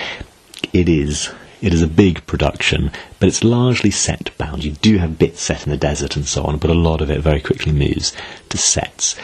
It 0.72 0.88
is 0.88 1.30
it 1.62 1.72
is 1.72 1.82
a 1.82 1.88
big 1.88 2.26
production, 2.26 2.90
but 3.18 3.28
it's 3.28 3.42
largely 3.42 3.90
set 3.90 4.30
bound. 4.36 4.62
You 4.62 4.72
do 4.72 4.98
have 4.98 5.18
bits 5.18 5.40
set 5.40 5.64
in 5.64 5.70
the 5.70 5.76
desert 5.76 6.14
and 6.14 6.26
so 6.26 6.44
on, 6.44 6.58
but 6.58 6.70
a 6.70 6.74
lot 6.74 7.00
of 7.00 7.10
it 7.10 7.20
very 7.20 7.40
quickly 7.40 7.72
moves 7.72 8.12
to 8.50 8.58
sets. 8.58 9.16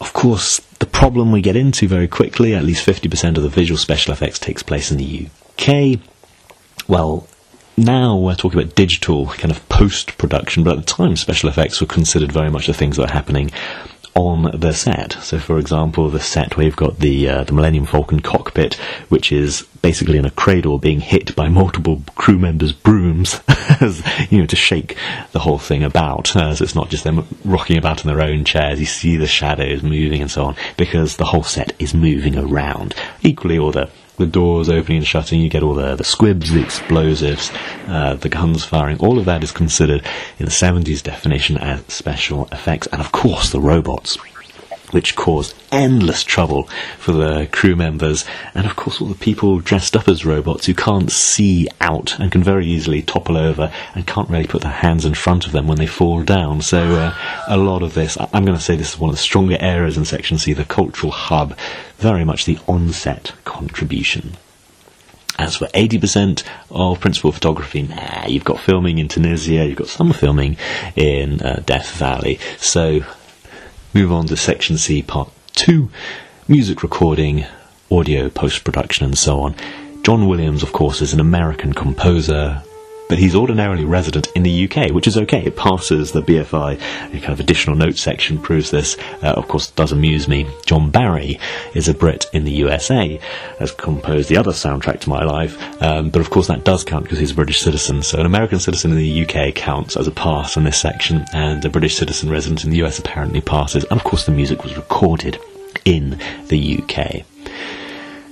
Of 0.00 0.12
course, 0.12 0.60
the 0.78 0.86
problem 0.86 1.32
we 1.32 1.40
get 1.40 1.56
into 1.56 1.88
very 1.88 2.08
quickly, 2.08 2.54
at 2.54 2.64
least 2.64 2.86
50% 2.86 3.36
of 3.36 3.42
the 3.42 3.48
visual 3.48 3.78
special 3.78 4.12
effects 4.12 4.38
takes 4.38 4.62
place 4.62 4.90
in 4.90 4.96
the 4.96 5.28
UK. 5.58 6.00
Well, 6.86 7.26
now 7.76 8.16
we're 8.16 8.34
talking 8.34 8.60
about 8.60 8.74
digital 8.74 9.26
kind 9.26 9.50
of 9.50 9.68
post 9.68 10.16
production, 10.18 10.64
but 10.64 10.78
at 10.78 10.86
the 10.86 10.92
time, 10.92 11.16
special 11.16 11.48
effects 11.48 11.80
were 11.80 11.86
considered 11.86 12.32
very 12.32 12.50
much 12.50 12.66
the 12.66 12.74
things 12.74 12.96
that 12.96 13.02
were 13.02 13.12
happening 13.12 13.50
on 14.14 14.48
the 14.58 14.72
set. 14.72 15.14
So, 15.14 15.38
for 15.38 15.58
example, 15.58 16.08
the 16.08 16.20
set 16.20 16.56
where 16.56 16.66
you've 16.66 16.76
got 16.76 17.00
the 17.00 17.28
uh, 17.28 17.44
the 17.44 17.52
Millennium 17.52 17.86
Falcon 17.86 18.20
cockpit, 18.20 18.74
which 19.08 19.32
is 19.32 19.62
basically 19.82 20.18
in 20.18 20.24
a 20.24 20.30
cradle 20.30 20.78
being 20.78 21.00
hit 21.00 21.34
by 21.34 21.48
multiple 21.48 22.02
crew 22.14 22.38
members' 22.38 22.72
brooms, 22.72 23.40
as, 23.80 24.02
you 24.30 24.38
know, 24.38 24.46
to 24.46 24.56
shake 24.56 24.96
the 25.32 25.40
whole 25.40 25.58
thing 25.58 25.82
about. 25.82 26.34
Uh, 26.36 26.54
so 26.54 26.62
it's 26.62 26.74
not 26.74 26.90
just 26.90 27.04
them 27.04 27.26
rocking 27.44 27.76
about 27.76 28.04
in 28.04 28.08
their 28.08 28.24
own 28.24 28.44
chairs. 28.44 28.78
You 28.78 28.86
see 28.86 29.16
the 29.16 29.26
shadows 29.26 29.82
moving 29.82 30.22
and 30.22 30.30
so 30.30 30.44
on 30.44 30.56
because 30.76 31.16
the 31.16 31.24
whole 31.24 31.42
set 31.42 31.74
is 31.80 31.92
moving 31.92 32.38
around. 32.38 32.94
Equally, 33.22 33.58
all 33.58 33.72
the 33.72 33.90
the 34.16 34.26
doors 34.26 34.68
opening 34.68 34.98
and 34.98 35.06
shutting, 35.06 35.40
you 35.40 35.48
get 35.48 35.62
all 35.62 35.74
the, 35.74 35.96
the 35.96 36.04
squibs, 36.04 36.52
the 36.52 36.62
explosives, 36.62 37.50
uh, 37.88 38.14
the 38.14 38.28
guns 38.28 38.64
firing, 38.64 38.98
all 38.98 39.18
of 39.18 39.24
that 39.24 39.42
is 39.42 39.52
considered 39.52 40.04
in 40.38 40.44
the 40.44 40.52
70s 40.52 41.02
definition 41.02 41.58
as 41.58 41.82
special 41.88 42.48
effects, 42.52 42.86
and 42.88 43.00
of 43.00 43.12
course 43.12 43.50
the 43.50 43.60
robots. 43.60 44.18
Which 44.94 45.16
caused 45.16 45.54
endless 45.72 46.22
trouble 46.22 46.68
for 46.98 47.12
the 47.12 47.48
crew 47.50 47.74
members, 47.74 48.24
and 48.54 48.64
of 48.64 48.76
course 48.76 49.00
all 49.00 49.08
the 49.08 49.14
people 49.16 49.58
dressed 49.58 49.96
up 49.96 50.08
as 50.08 50.24
robots 50.24 50.66
who 50.66 50.74
can't 50.74 51.10
see 51.10 51.68
out 51.80 52.18
and 52.20 52.30
can 52.30 52.42
very 52.42 52.66
easily 52.66 53.02
topple 53.02 53.36
over 53.36 53.72
and 53.94 54.06
can't 54.06 54.30
really 54.30 54.46
put 54.46 54.62
their 54.62 54.70
hands 54.70 55.04
in 55.04 55.14
front 55.14 55.46
of 55.46 55.52
them 55.52 55.66
when 55.66 55.78
they 55.78 55.86
fall 55.86 56.22
down. 56.22 56.62
So 56.62 56.78
uh, 56.78 57.14
a 57.48 57.56
lot 57.56 57.82
of 57.82 57.94
this, 57.94 58.16
I'm 58.32 58.44
going 58.44 58.56
to 58.56 58.64
say 58.64 58.76
this 58.76 58.94
is 58.94 58.98
one 58.98 59.10
of 59.10 59.16
the 59.16 59.22
stronger 59.22 59.56
areas 59.60 59.98
in 59.98 60.04
Section 60.04 60.38
C, 60.38 60.52
the 60.52 60.64
cultural 60.64 61.12
hub, 61.12 61.58
very 61.98 62.24
much 62.24 62.44
the 62.44 62.58
onset 62.68 63.32
contribution. 63.44 64.36
As 65.36 65.56
for 65.56 65.66
80% 65.66 66.44
of 66.70 67.00
principal 67.00 67.32
photography, 67.32 67.82
nah, 67.82 68.26
you've 68.28 68.44
got 68.44 68.60
filming 68.60 68.98
in 68.98 69.08
Tunisia, 69.08 69.66
you've 69.66 69.78
got 69.78 69.88
some 69.88 70.12
filming 70.12 70.56
in 70.94 71.42
uh, 71.42 71.60
Death 71.66 71.96
Valley. 71.96 72.38
So 72.58 73.00
move 73.94 74.10
on 74.10 74.26
to 74.26 74.36
section 74.36 74.76
C, 74.76 75.02
part 75.02 75.30
2 75.54 75.88
music 76.48 76.82
recording, 76.82 77.46
audio 77.92 78.28
post 78.28 78.64
production, 78.64 79.04
and 79.06 79.16
so 79.16 79.40
on. 79.40 79.54
John 80.02 80.26
Williams, 80.26 80.64
of 80.64 80.72
course, 80.72 81.00
is 81.00 81.12
an 81.12 81.20
American 81.20 81.72
composer, 81.72 82.62
but 83.08 83.18
he's 83.18 83.34
ordinarily 83.34 83.84
resident 83.84 84.28
in 84.34 84.42
the 84.42 84.64
UK, 84.64 84.90
which 84.92 85.06
is 85.06 85.16
okay. 85.16 85.44
It 85.44 85.56
passes 85.56 86.12
the 86.12 86.22
BFI. 86.22 86.74
A 87.14 87.20
kind 87.20 87.32
of 87.32 87.40
additional 87.40 87.76
note 87.76 87.96
section 87.96 88.38
proves 88.38 88.70
this. 88.70 88.96
Uh, 89.22 89.28
of 89.28 89.48
course, 89.48 89.70
does 89.70 89.92
amuse 89.92 90.28
me. 90.28 90.46
John 90.66 90.90
Barry 90.90 91.38
is 91.74 91.88
a 91.88 91.94
Brit 91.94 92.26
in 92.32 92.44
the 92.44 92.52
USA, 92.52 93.20
has 93.58 93.72
composed 93.72 94.28
the 94.28 94.36
other 94.36 94.52
soundtrack 94.52 95.00
to 95.00 95.10
my 95.10 95.24
life, 95.24 95.56
um, 95.82 96.10
but 96.10 96.20
of 96.20 96.30
course 96.30 96.48
that 96.48 96.64
does 96.64 96.84
count 96.84 97.04
because 97.04 97.18
he's 97.18 97.32
a 97.32 97.36
British 97.36 97.60
citizen. 97.60 98.02
So 98.02 98.18
an 98.18 98.26
American 98.26 98.58
citizen 98.58 98.92
in 98.92 98.98
the 98.98 99.26
UK 99.26 99.54
counts 99.54 99.96
as 99.96 100.06
a 100.06 100.12
pass 100.12 100.56
in 100.56 100.64
this 100.64 100.80
section, 100.80 101.24
and 101.32 101.64
a 101.64 101.68
British 101.68 101.96
citizen 101.96 102.30
resident 102.30 102.64
in 102.64 102.70
the 102.70 102.82
US 102.84 102.98
apparently 102.98 103.40
passes. 103.40 103.84
And 103.84 104.00
of 104.00 104.04
course, 104.04 104.26
the 104.26 104.32
music 104.32 104.62
was 104.64 104.76
recorded 104.76 105.38
in 105.84 106.18
the 106.48 106.82
UK. 106.82 107.24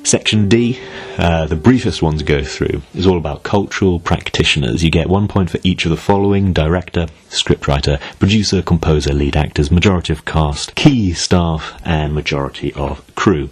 Section 0.04 0.48
D, 0.48 0.80
uh, 1.16 1.46
the 1.46 1.56
briefest 1.56 2.02
one 2.02 2.18
to 2.18 2.24
go 2.24 2.42
through, 2.42 2.82
is 2.94 3.06
all 3.06 3.16
about 3.16 3.44
cultural 3.44 4.00
practitioners. 4.00 4.82
You 4.82 4.90
get 4.90 5.08
one 5.08 5.28
point 5.28 5.48
for 5.50 5.58
each 5.62 5.84
of 5.84 5.90
the 5.90 5.96
following 5.96 6.52
director, 6.52 7.06
scriptwriter, 7.30 8.00
producer, 8.18 8.62
composer, 8.62 9.12
lead 9.12 9.36
actors, 9.36 9.70
majority 9.70 10.12
of 10.12 10.24
cast, 10.24 10.74
key 10.74 11.12
staff, 11.12 11.80
and 11.84 12.14
majority 12.14 12.72
of 12.74 13.02
crew. 13.14 13.48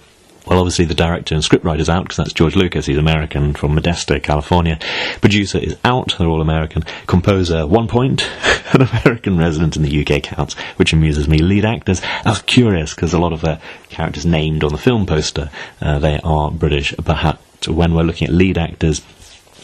Well, 0.50 0.58
obviously, 0.58 0.86
the 0.86 0.94
director 0.94 1.36
and 1.36 1.44
scriptwriter's 1.44 1.88
out 1.88 2.02
because 2.02 2.16
that's 2.16 2.32
George 2.32 2.56
Lucas. 2.56 2.86
He's 2.86 2.98
American 2.98 3.54
from 3.54 3.76
Modesto, 3.76 4.20
California. 4.20 4.80
Producer 5.20 5.58
is 5.58 5.76
out. 5.84 6.16
They're 6.18 6.26
all 6.26 6.40
American. 6.40 6.82
Composer, 7.06 7.68
one 7.68 7.86
point. 7.86 8.28
An 8.72 8.82
American 8.82 9.38
resident 9.38 9.76
in 9.76 9.82
the 9.82 10.16
UK 10.16 10.24
counts, 10.24 10.54
which 10.74 10.92
amuses 10.92 11.28
me. 11.28 11.38
Lead 11.38 11.64
actors, 11.64 12.00
I 12.02 12.34
curious 12.46 12.92
because 12.96 13.14
a 13.14 13.18
lot 13.20 13.32
of 13.32 13.42
the 13.42 13.60
characters 13.90 14.26
named 14.26 14.64
on 14.64 14.72
the 14.72 14.78
film 14.78 15.06
poster, 15.06 15.50
uh, 15.80 16.00
they 16.00 16.18
are 16.24 16.50
British. 16.50 16.96
Perhaps 16.96 17.68
when 17.68 17.94
we're 17.94 18.02
looking 18.02 18.26
at 18.26 18.34
lead 18.34 18.58
actors, 18.58 19.02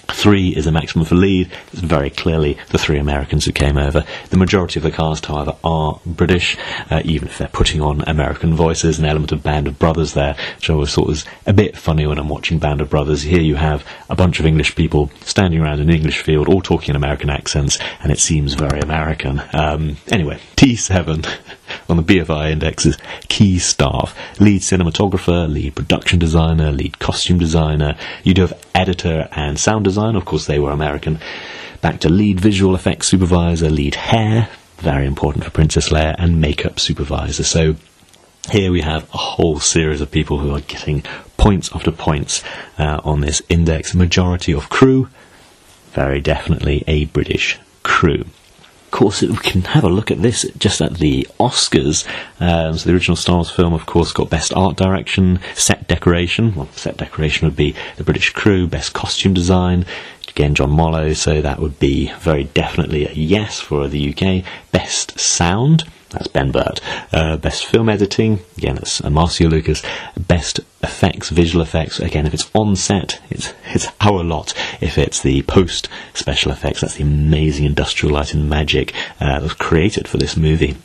Three 0.08 0.48
is 0.56 0.66
a 0.66 0.72
maximum 0.72 1.04
for 1.04 1.14
lead. 1.14 1.50
It's 1.72 1.82
very 1.82 2.10
clearly 2.10 2.58
the 2.68 2.78
three 2.78 2.98
Americans 2.98 3.44
who 3.44 3.52
came 3.52 3.76
over. 3.76 4.04
The 4.30 4.36
majority 4.36 4.78
of 4.78 4.84
the 4.84 4.90
cast, 4.90 5.26
however, 5.26 5.56
are 5.62 6.00
British, 6.06 6.56
uh, 6.90 7.02
even 7.04 7.28
if 7.28 7.38
they're 7.38 7.48
putting 7.48 7.80
on 7.80 8.02
American 8.06 8.54
voices, 8.54 8.98
an 8.98 9.04
element 9.04 9.32
of 9.32 9.42
Band 9.42 9.66
of 9.66 9.78
Brothers 9.78 10.14
there, 10.14 10.36
which 10.56 10.70
I 10.70 10.74
always 10.74 10.94
thought 10.94 11.06
was 11.06 11.24
a 11.46 11.52
bit 11.52 11.76
funny 11.76 12.06
when 12.06 12.18
I'm 12.18 12.28
watching 12.28 12.58
Band 12.58 12.80
of 12.80 12.90
Brothers. 12.90 13.22
Here 13.22 13.40
you 13.40 13.56
have 13.56 13.84
a 14.08 14.16
bunch 14.16 14.40
of 14.40 14.46
English 14.46 14.74
people 14.74 15.10
standing 15.22 15.60
around 15.60 15.80
an 15.80 15.90
English 15.90 16.22
field, 16.22 16.48
all 16.48 16.62
talking 16.62 16.90
in 16.90 16.96
American 16.96 17.30
accents, 17.30 17.78
and 18.00 18.10
it 18.10 18.18
seems 18.18 18.54
very 18.54 18.80
American. 18.80 19.42
Um, 19.52 19.96
anyway, 20.10 20.38
T7 20.56 21.28
on 21.88 21.96
the 21.96 22.02
BFI 22.02 22.50
index 22.50 22.84
indexes 22.86 22.98
key 23.28 23.58
staff, 23.58 24.16
lead 24.40 24.60
cinematographer, 24.60 25.50
lead 25.52 25.74
production 25.74 26.18
designer, 26.18 26.72
lead 26.72 26.98
costume 26.98 27.38
designer. 27.38 27.96
You 28.24 28.34
do 28.34 28.42
have 28.42 28.66
editor 28.74 29.28
and 29.32 29.58
sound 29.58 29.84
design. 29.84 30.16
Of 30.16 30.24
course, 30.24 30.46
they 30.46 30.58
were 30.58 30.70
American. 30.70 31.18
Back 31.80 32.00
to 32.00 32.08
lead 32.08 32.40
visual 32.40 32.74
effects 32.74 33.08
supervisor, 33.08 33.70
lead 33.70 33.94
hair, 33.94 34.48
very 34.78 35.06
important 35.06 35.44
for 35.44 35.50
Princess 35.50 35.90
Leia, 35.90 36.14
and 36.18 36.40
makeup 36.40 36.80
supervisor. 36.80 37.44
So 37.44 37.76
here 38.50 38.70
we 38.70 38.80
have 38.82 39.04
a 39.12 39.18
whole 39.18 39.60
series 39.60 40.00
of 40.00 40.10
people 40.10 40.38
who 40.38 40.54
are 40.54 40.60
getting 40.60 41.02
points 41.36 41.70
after 41.74 41.90
points 41.90 42.42
uh, 42.78 43.00
on 43.04 43.20
this 43.20 43.42
index. 43.48 43.94
Majority 43.94 44.52
of 44.52 44.68
crew, 44.68 45.08
very 45.92 46.20
definitely 46.20 46.84
a 46.86 47.06
British 47.06 47.58
crew 47.82 48.24
course, 48.96 49.20
we 49.20 49.36
can 49.36 49.60
have 49.60 49.84
a 49.84 49.90
look 49.90 50.10
at 50.10 50.22
this 50.22 50.50
just 50.58 50.80
at 50.80 50.94
the 50.94 51.28
Oscars. 51.38 52.06
Um, 52.40 52.78
so 52.78 52.88
the 52.88 52.94
original 52.94 53.14
Star 53.14 53.36
Wars 53.36 53.50
film, 53.50 53.74
of 53.74 53.84
course, 53.84 54.10
got 54.10 54.30
Best 54.30 54.54
Art 54.54 54.76
Direction, 54.76 55.38
Set 55.54 55.86
Decoration. 55.86 56.54
Well, 56.54 56.68
Set 56.72 56.96
Decoration 56.96 57.46
would 57.46 57.56
be 57.56 57.74
the 57.96 58.04
British 58.04 58.30
crew. 58.30 58.66
Best 58.66 58.94
Costume 58.94 59.34
Design, 59.34 59.84
again 60.28 60.54
John 60.54 60.70
Mollo. 60.70 61.12
So 61.12 61.42
that 61.42 61.58
would 61.58 61.78
be 61.78 62.10
very 62.20 62.44
definitely 62.44 63.06
a 63.06 63.12
yes 63.12 63.60
for 63.60 63.86
the 63.86 64.14
UK. 64.14 64.44
Best 64.72 65.20
Sound. 65.20 65.84
That's 66.10 66.28
Ben 66.28 66.52
Burtt. 66.52 66.80
Uh, 67.12 67.36
best 67.36 67.66
film 67.66 67.88
editing, 67.88 68.40
again, 68.56 68.78
it's 68.78 69.02
Marcia 69.02 69.48
Lucas. 69.48 69.82
Best 70.16 70.60
effects, 70.82 71.30
visual 71.30 71.62
effects, 71.62 71.98
again, 71.98 72.26
if 72.26 72.34
it's 72.34 72.50
on 72.54 72.76
set, 72.76 73.20
it's, 73.28 73.52
it's 73.66 73.88
our 74.00 74.22
lot. 74.22 74.54
If 74.80 74.98
it's 74.98 75.20
the 75.20 75.42
post 75.42 75.88
special 76.14 76.52
effects, 76.52 76.80
that's 76.80 76.94
the 76.94 77.02
amazing 77.02 77.64
industrial 77.64 78.14
light 78.14 78.34
and 78.34 78.48
magic 78.48 78.94
uh, 79.20 79.40
that 79.40 79.42
was 79.42 79.54
created 79.54 80.06
for 80.06 80.18
this 80.18 80.36
movie 80.36 80.76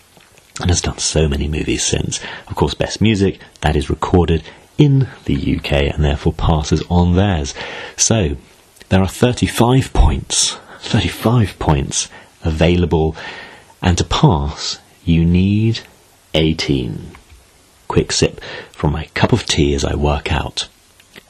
and 0.60 0.70
has 0.70 0.82
done 0.82 0.98
so 0.98 1.28
many 1.28 1.48
movies 1.48 1.84
since. 1.84 2.20
Of 2.48 2.56
course, 2.56 2.74
best 2.74 3.00
music, 3.00 3.40
that 3.62 3.76
is 3.76 3.90
recorded 3.90 4.44
in 4.78 5.08
the 5.26 5.58
UK 5.58 5.94
and 5.94 6.04
therefore 6.04 6.34
passes 6.34 6.84
on 6.90 7.16
theirs. 7.16 7.54
So, 7.96 8.38
there 8.90 9.02
are 9.02 9.08
35 9.08 9.94
points, 9.94 10.56
35 10.80 11.60
points 11.60 12.10
available, 12.44 13.16
and 13.82 13.98
to 13.98 14.04
pass, 14.04 14.80
you 15.04 15.26
need 15.26 15.82
18. 16.34 17.12
Quick 17.88 18.12
sip 18.12 18.42
from 18.72 18.94
my 18.94 19.06
cup 19.14 19.34
of 19.34 19.46
tea 19.46 19.74
as 19.74 19.84
I 19.84 19.96
work 19.96 20.32
out. 20.32 20.68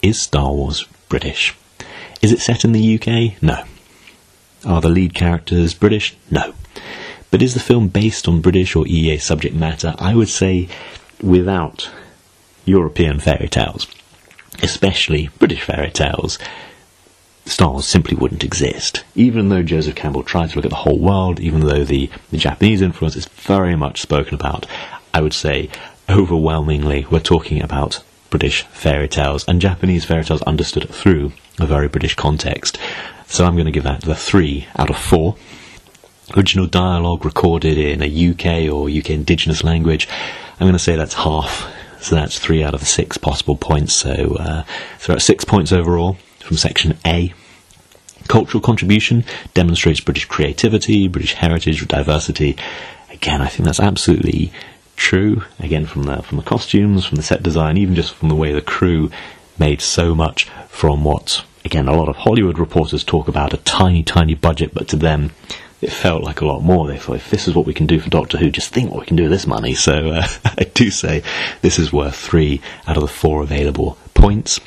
Is 0.02 0.22
Star 0.22 0.52
Wars 0.52 0.86
British? 1.10 1.56
Is 2.22 2.32
it 2.32 2.40
set 2.40 2.64
in 2.64 2.72
the 2.72 2.96
UK? 2.96 3.42
No. 3.42 3.64
Are 4.66 4.82
the 4.82 4.90
lead 4.90 5.14
characters 5.14 5.74
British? 5.74 6.16
No. 6.30 6.54
But 7.32 7.42
is 7.42 7.54
the 7.54 7.60
film 7.60 7.88
based 7.88 8.28
on 8.28 8.42
British 8.42 8.76
or 8.76 8.86
EA 8.88 9.18
subject 9.18 9.56
matter? 9.56 9.96
I 9.98 10.14
would 10.14 10.30
say 10.30 10.68
without 11.22 11.90
European 12.66 13.20
fairy 13.20 13.48
tales, 13.48 13.88
especially 14.62 15.30
British 15.40 15.62
fairy 15.62 15.90
tales, 15.90 16.38
Star 17.52 17.72
Wars 17.72 17.86
simply 17.86 18.16
wouldn't 18.16 18.44
exist. 18.44 19.04
Even 19.14 19.50
though 19.50 19.62
Joseph 19.62 19.96
Campbell 19.96 20.24
tried 20.24 20.52
to 20.52 20.56
look 20.56 20.66
at 20.66 20.72
the 20.72 20.78
whole 20.78 20.98
world, 20.98 21.40
even 21.40 21.62
though 21.62 21.84
the, 21.84 22.10
the 22.30 22.38
Japanese 22.38 22.82
influence 22.82 23.16
is 23.16 23.28
very 23.28 23.76
much 23.76 24.02
spoken 24.02 24.36
about, 24.36 24.66
I 25.14 25.22
would 25.22 25.34
say 25.34 25.70
overwhelmingly 26.10 27.06
we're 27.12 27.20
talking 27.20 27.62
about 27.62 28.04
British 28.30 28.64
fairy 28.64 29.10
tales 29.10 29.46
and 29.48 29.60
Japanese 29.60 30.06
fairy 30.06 30.24
tales 30.24 30.42
understood 30.44 30.90
through 30.90 31.34
a 31.60 31.66
very 31.66 31.90
British 31.90 32.16
context. 32.16 32.78
So 33.28 33.46
I'm 33.46 33.56
going 33.56 33.66
to 33.66 33.72
give 33.72 33.84
that 33.84 34.02
the 34.02 34.16
three 34.16 34.68
out 34.78 34.90
of 34.90 34.98
four. 34.98 35.36
Original 36.36 36.68
dialogue 36.68 37.26
recorded 37.26 37.78
in 37.78 38.02
a 38.02 38.32
UK 38.32 38.72
or 38.74 38.90
UK 38.90 39.10
indigenous 39.10 39.64
language, 39.64 40.08
I'm 40.54 40.68
going 40.68 40.74
to 40.74 40.80
say 40.80 40.96
that's 40.96 41.16
half. 41.16 41.70
So 42.00 42.16
that's 42.16 42.40
three 42.40 42.64
out 42.64 42.74
of 42.74 42.80
the 42.80 42.86
six 42.86 43.18
possible 43.18 43.58
points. 43.58 43.94
So, 43.94 44.36
uh, 44.40 44.64
so 45.00 45.14
that's 45.14 45.26
six 45.26 45.44
points 45.44 45.74
overall 45.74 46.18
from 46.40 46.58
section 46.58 46.98
A. 47.06 47.34
Cultural 48.32 48.62
contribution 48.62 49.26
demonstrates 49.54 50.00
British 50.00 50.24
creativity, 50.24 51.10
British 51.10 51.34
heritage, 51.34 51.86
diversity. 51.86 52.56
Again, 53.10 53.42
I 53.42 53.48
think 53.48 53.66
that's 53.66 53.82
absolutely 53.82 54.54
true. 54.96 55.44
Again, 55.60 55.86
from 55.86 56.04
the 56.04 56.24
from 56.24 56.38
the 56.38 56.44
costumes, 56.46 57.06
from 57.06 57.18
the 57.18 57.24
set 57.24 57.44
design, 57.44 57.76
even 57.76 57.94
just 57.94 58.14
from 58.14 58.30
the 58.30 58.36
way 58.36 58.54
the 58.54 58.62
crew 58.62 59.12
made 59.60 59.82
so 59.82 60.16
much 60.16 60.46
from 60.70 61.04
what 61.04 61.44
again 61.66 61.90
a 61.90 61.94
lot 61.94 62.08
of 62.08 62.16
Hollywood 62.16 62.58
reporters 62.58 63.04
talk 63.04 63.28
about 63.28 63.54
a 63.54 63.58
tiny, 63.58 64.02
tiny 64.02 64.34
budget, 64.34 64.74
but 64.74 64.88
to 64.88 64.96
them 64.96 65.32
it 65.82 65.92
felt 65.92 66.24
like 66.24 66.40
a 66.40 66.46
lot 66.46 66.64
more. 66.64 66.88
They 66.88 66.98
thought, 66.98 67.18
if 67.18 67.30
this 67.30 67.50
is 67.50 67.54
what 67.54 67.66
we 67.66 67.74
can 67.74 67.86
do 67.86 68.00
for 68.00 68.10
Doctor 68.10 68.38
Who, 68.38 68.50
just 68.50 68.72
think 68.72 68.92
what 68.92 69.02
we 69.02 69.08
can 69.08 69.18
do 69.18 69.24
with 69.24 69.32
this 69.34 69.46
money. 69.46 69.74
So 69.74 70.12
uh, 70.12 70.26
I 70.46 70.64
do 70.74 70.90
say 70.90 71.22
this 71.62 71.78
is 71.78 71.92
worth 71.92 72.16
three 72.16 72.62
out 72.88 72.96
of 72.96 73.02
the 73.02 73.10
four 73.10 73.44
available 73.44 73.98
points. 74.14 74.62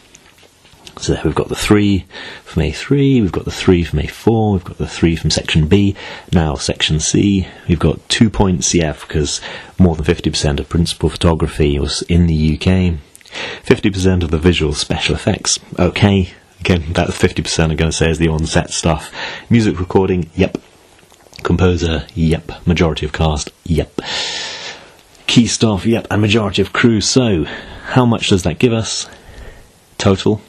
So 0.97 1.19
we've 1.25 1.35
got 1.35 1.49
the 1.49 1.57
3 1.57 2.05
from 2.45 2.63
A3, 2.63 3.21
we've 3.21 3.33
got 3.33 3.45
the 3.45 3.51
3 3.51 3.85
from 3.85 3.99
A4, 3.99 4.53
we've 4.53 4.65
got 4.65 4.79
the 4.79 4.87
3 4.87 5.17
from 5.17 5.31
section 5.31 5.67
B. 5.67 5.97
Now, 6.33 6.55
section 6.55 7.01
C, 7.01 7.47
we've 7.69 7.79
got 7.79 8.09
2 8.09 8.31
points 8.31 8.73
CF 8.73 9.07
because 9.07 9.41
more 9.79 9.97
than 9.97 10.05
50% 10.05 10.61
of 10.61 10.69
principal 10.69 11.09
photography 11.09 11.79
was 11.79 12.03
in 12.03 12.27
the 12.27 12.55
UK. 12.55 12.95
50% 13.65 14.23
of 14.23 14.31
the 14.31 14.39
visual 14.39 14.73
special 14.73 15.15
effects, 15.15 15.59
okay. 15.79 16.33
Again, 16.61 16.93
that 16.93 17.09
50% 17.09 17.71
I'm 17.71 17.77
going 17.77 17.91
to 17.91 17.93
say 17.93 18.11
is 18.11 18.19
the 18.19 18.29
on 18.29 18.47
set 18.47 18.71
stuff. 18.71 19.13
Music 19.51 19.81
recording, 19.81 20.31
yep. 20.35 20.59
Composer, 21.43 22.07
yep. 22.15 22.67
Majority 22.67 23.05
of 23.05 23.13
cast, 23.13 23.51
yep. 23.65 23.93
key 25.27 25.47
staff, 25.49 25.85
yep, 25.85 26.07
and 26.11 26.23
majority 26.23 26.63
of 26.63 26.73
crew. 26.73 27.01
So, 27.01 27.45
how 27.89 28.07
much 28.07 28.29
does 28.29 28.45
that 28.45 28.59
give 28.61 28.73
us? 28.73 29.09
Total 29.99 30.41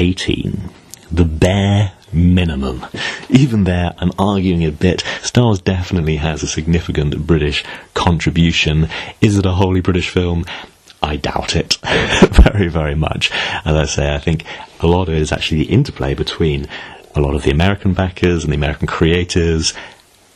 18. 0.00 0.70
The 1.12 1.26
bare 1.26 1.92
minimum. 2.10 2.86
Even 3.28 3.64
there, 3.64 3.92
I'm 3.98 4.12
arguing 4.18 4.64
a 4.64 4.72
bit. 4.72 5.04
Star 5.20 5.44
Wars 5.44 5.60
definitely 5.60 6.16
has 6.16 6.42
a 6.42 6.46
significant 6.46 7.26
British 7.26 7.62
contribution. 7.92 8.88
Is 9.20 9.36
it 9.36 9.44
a 9.44 9.52
wholly 9.52 9.82
British 9.82 10.08
film? 10.08 10.46
I 11.02 11.16
doubt 11.16 11.54
it 11.54 11.76
very, 12.30 12.68
very 12.68 12.94
much. 12.94 13.30
As 13.66 13.76
I 13.76 13.84
say, 13.84 14.14
I 14.14 14.18
think 14.18 14.44
a 14.80 14.86
lot 14.86 15.08
of 15.08 15.14
it 15.14 15.20
is 15.20 15.32
actually 15.32 15.64
the 15.64 15.72
interplay 15.72 16.14
between 16.14 16.66
a 17.14 17.20
lot 17.20 17.34
of 17.34 17.42
the 17.42 17.50
American 17.50 17.92
backers 17.92 18.44
and 18.44 18.52
the 18.54 18.56
American 18.56 18.86
creators 18.86 19.74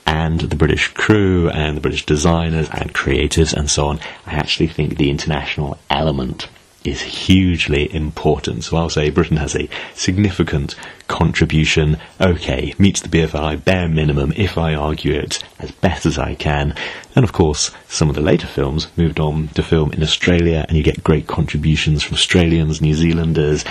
and 0.06 0.40
the 0.40 0.56
British 0.56 0.88
crew 0.88 1.48
and 1.48 1.74
the 1.74 1.80
British 1.80 2.04
designers 2.04 2.68
and 2.70 2.92
creatives 2.92 3.54
and 3.54 3.70
so 3.70 3.86
on. 3.86 3.98
I 4.26 4.34
actually 4.34 4.68
think 4.68 4.98
the 4.98 5.08
international 5.08 5.78
element 5.88 6.48
is 6.84 7.00
hugely 7.00 7.92
important. 7.94 8.62
So 8.62 8.76
I'll 8.76 8.90
say 8.90 9.08
Britain 9.08 9.38
has 9.38 9.56
a 9.56 9.68
significant 9.94 10.74
contribution. 11.08 11.98
Okay, 12.20 12.74
meets 12.78 13.00
the 13.00 13.08
BFI 13.08 13.64
bare 13.64 13.88
minimum 13.88 14.32
if 14.36 14.58
I 14.58 14.74
argue 14.74 15.14
it 15.14 15.42
as 15.58 15.70
best 15.70 16.04
as 16.04 16.18
I 16.18 16.34
can. 16.34 16.74
And 17.16 17.24
of 17.24 17.32
course, 17.32 17.70
some 17.88 18.10
of 18.10 18.14
the 18.14 18.20
later 18.20 18.46
films 18.46 18.88
moved 18.96 19.18
on 19.18 19.48
to 19.48 19.62
film 19.62 19.92
in 19.92 20.02
Australia 20.02 20.66
and 20.68 20.76
you 20.76 20.82
get 20.82 21.02
great 21.02 21.26
contributions 21.26 22.02
from 22.02 22.14
Australians, 22.14 22.82
New 22.82 22.94
Zealanders. 22.94 23.64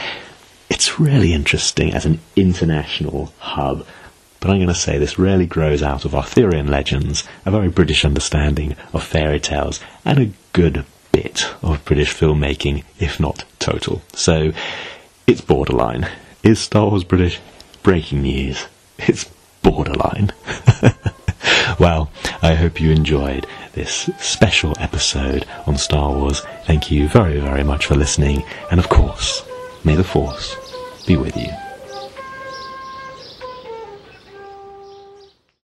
It's 0.69 0.99
really 0.99 1.34
interesting 1.34 1.93
as 1.93 2.06
an 2.06 2.19
international 2.36 3.32
hub. 3.38 3.86
But 4.39 4.49
I'm 4.49 4.58
going 4.58 4.67
to 4.67 4.76
say 4.76 4.97
this 4.97 5.19
really 5.19 5.45
grows 5.45 5.82
out 5.82 6.04
of 6.04 6.15
Arthurian 6.15 6.67
legends, 6.67 7.23
a 7.45 7.52
very 7.52 7.69
British 7.69 8.04
understanding 8.04 8.76
of 8.91 9.04
fairy 9.04 9.39
tales, 9.39 9.80
and 10.04 10.19
a 10.19 10.32
good 10.52 10.84
bit 11.13 11.45
of 11.62 11.86
British 11.86 12.13
filmmaking, 12.13 12.84
if 12.99 13.19
not 13.19 13.45
total. 13.60 14.02
So 14.13 14.52
it's 15.26 15.39
borderline. 15.39 16.10
Is 16.43 16.60
Star 16.60 16.89
Wars 16.89 17.06
British? 17.06 17.39
Breaking 17.84 18.23
news. 18.23 18.65
It's 18.97 19.30
borderline. 19.62 20.34
well, 21.80 22.12
I 22.41 22.56
hope 22.56 22.82
you 22.82 22.91
enjoyed 22.91 23.47
this 23.73 24.10
special 24.19 24.73
episode 24.80 25.45
on 25.65 25.78
Star 25.78 26.12
Wars. 26.12 26.41
Thank 26.65 26.91
you 26.91 27.08
very, 27.08 27.39
very 27.39 27.63
much 27.63 27.86
for 27.86 27.95
listening. 27.95 28.43
And 28.69 28.80
of 28.80 28.89
course, 28.89 29.43
may 29.84 29.95
the 29.95 30.04
Force 30.04 30.56
be 31.06 31.15
with 31.15 31.38
you. 31.38 31.62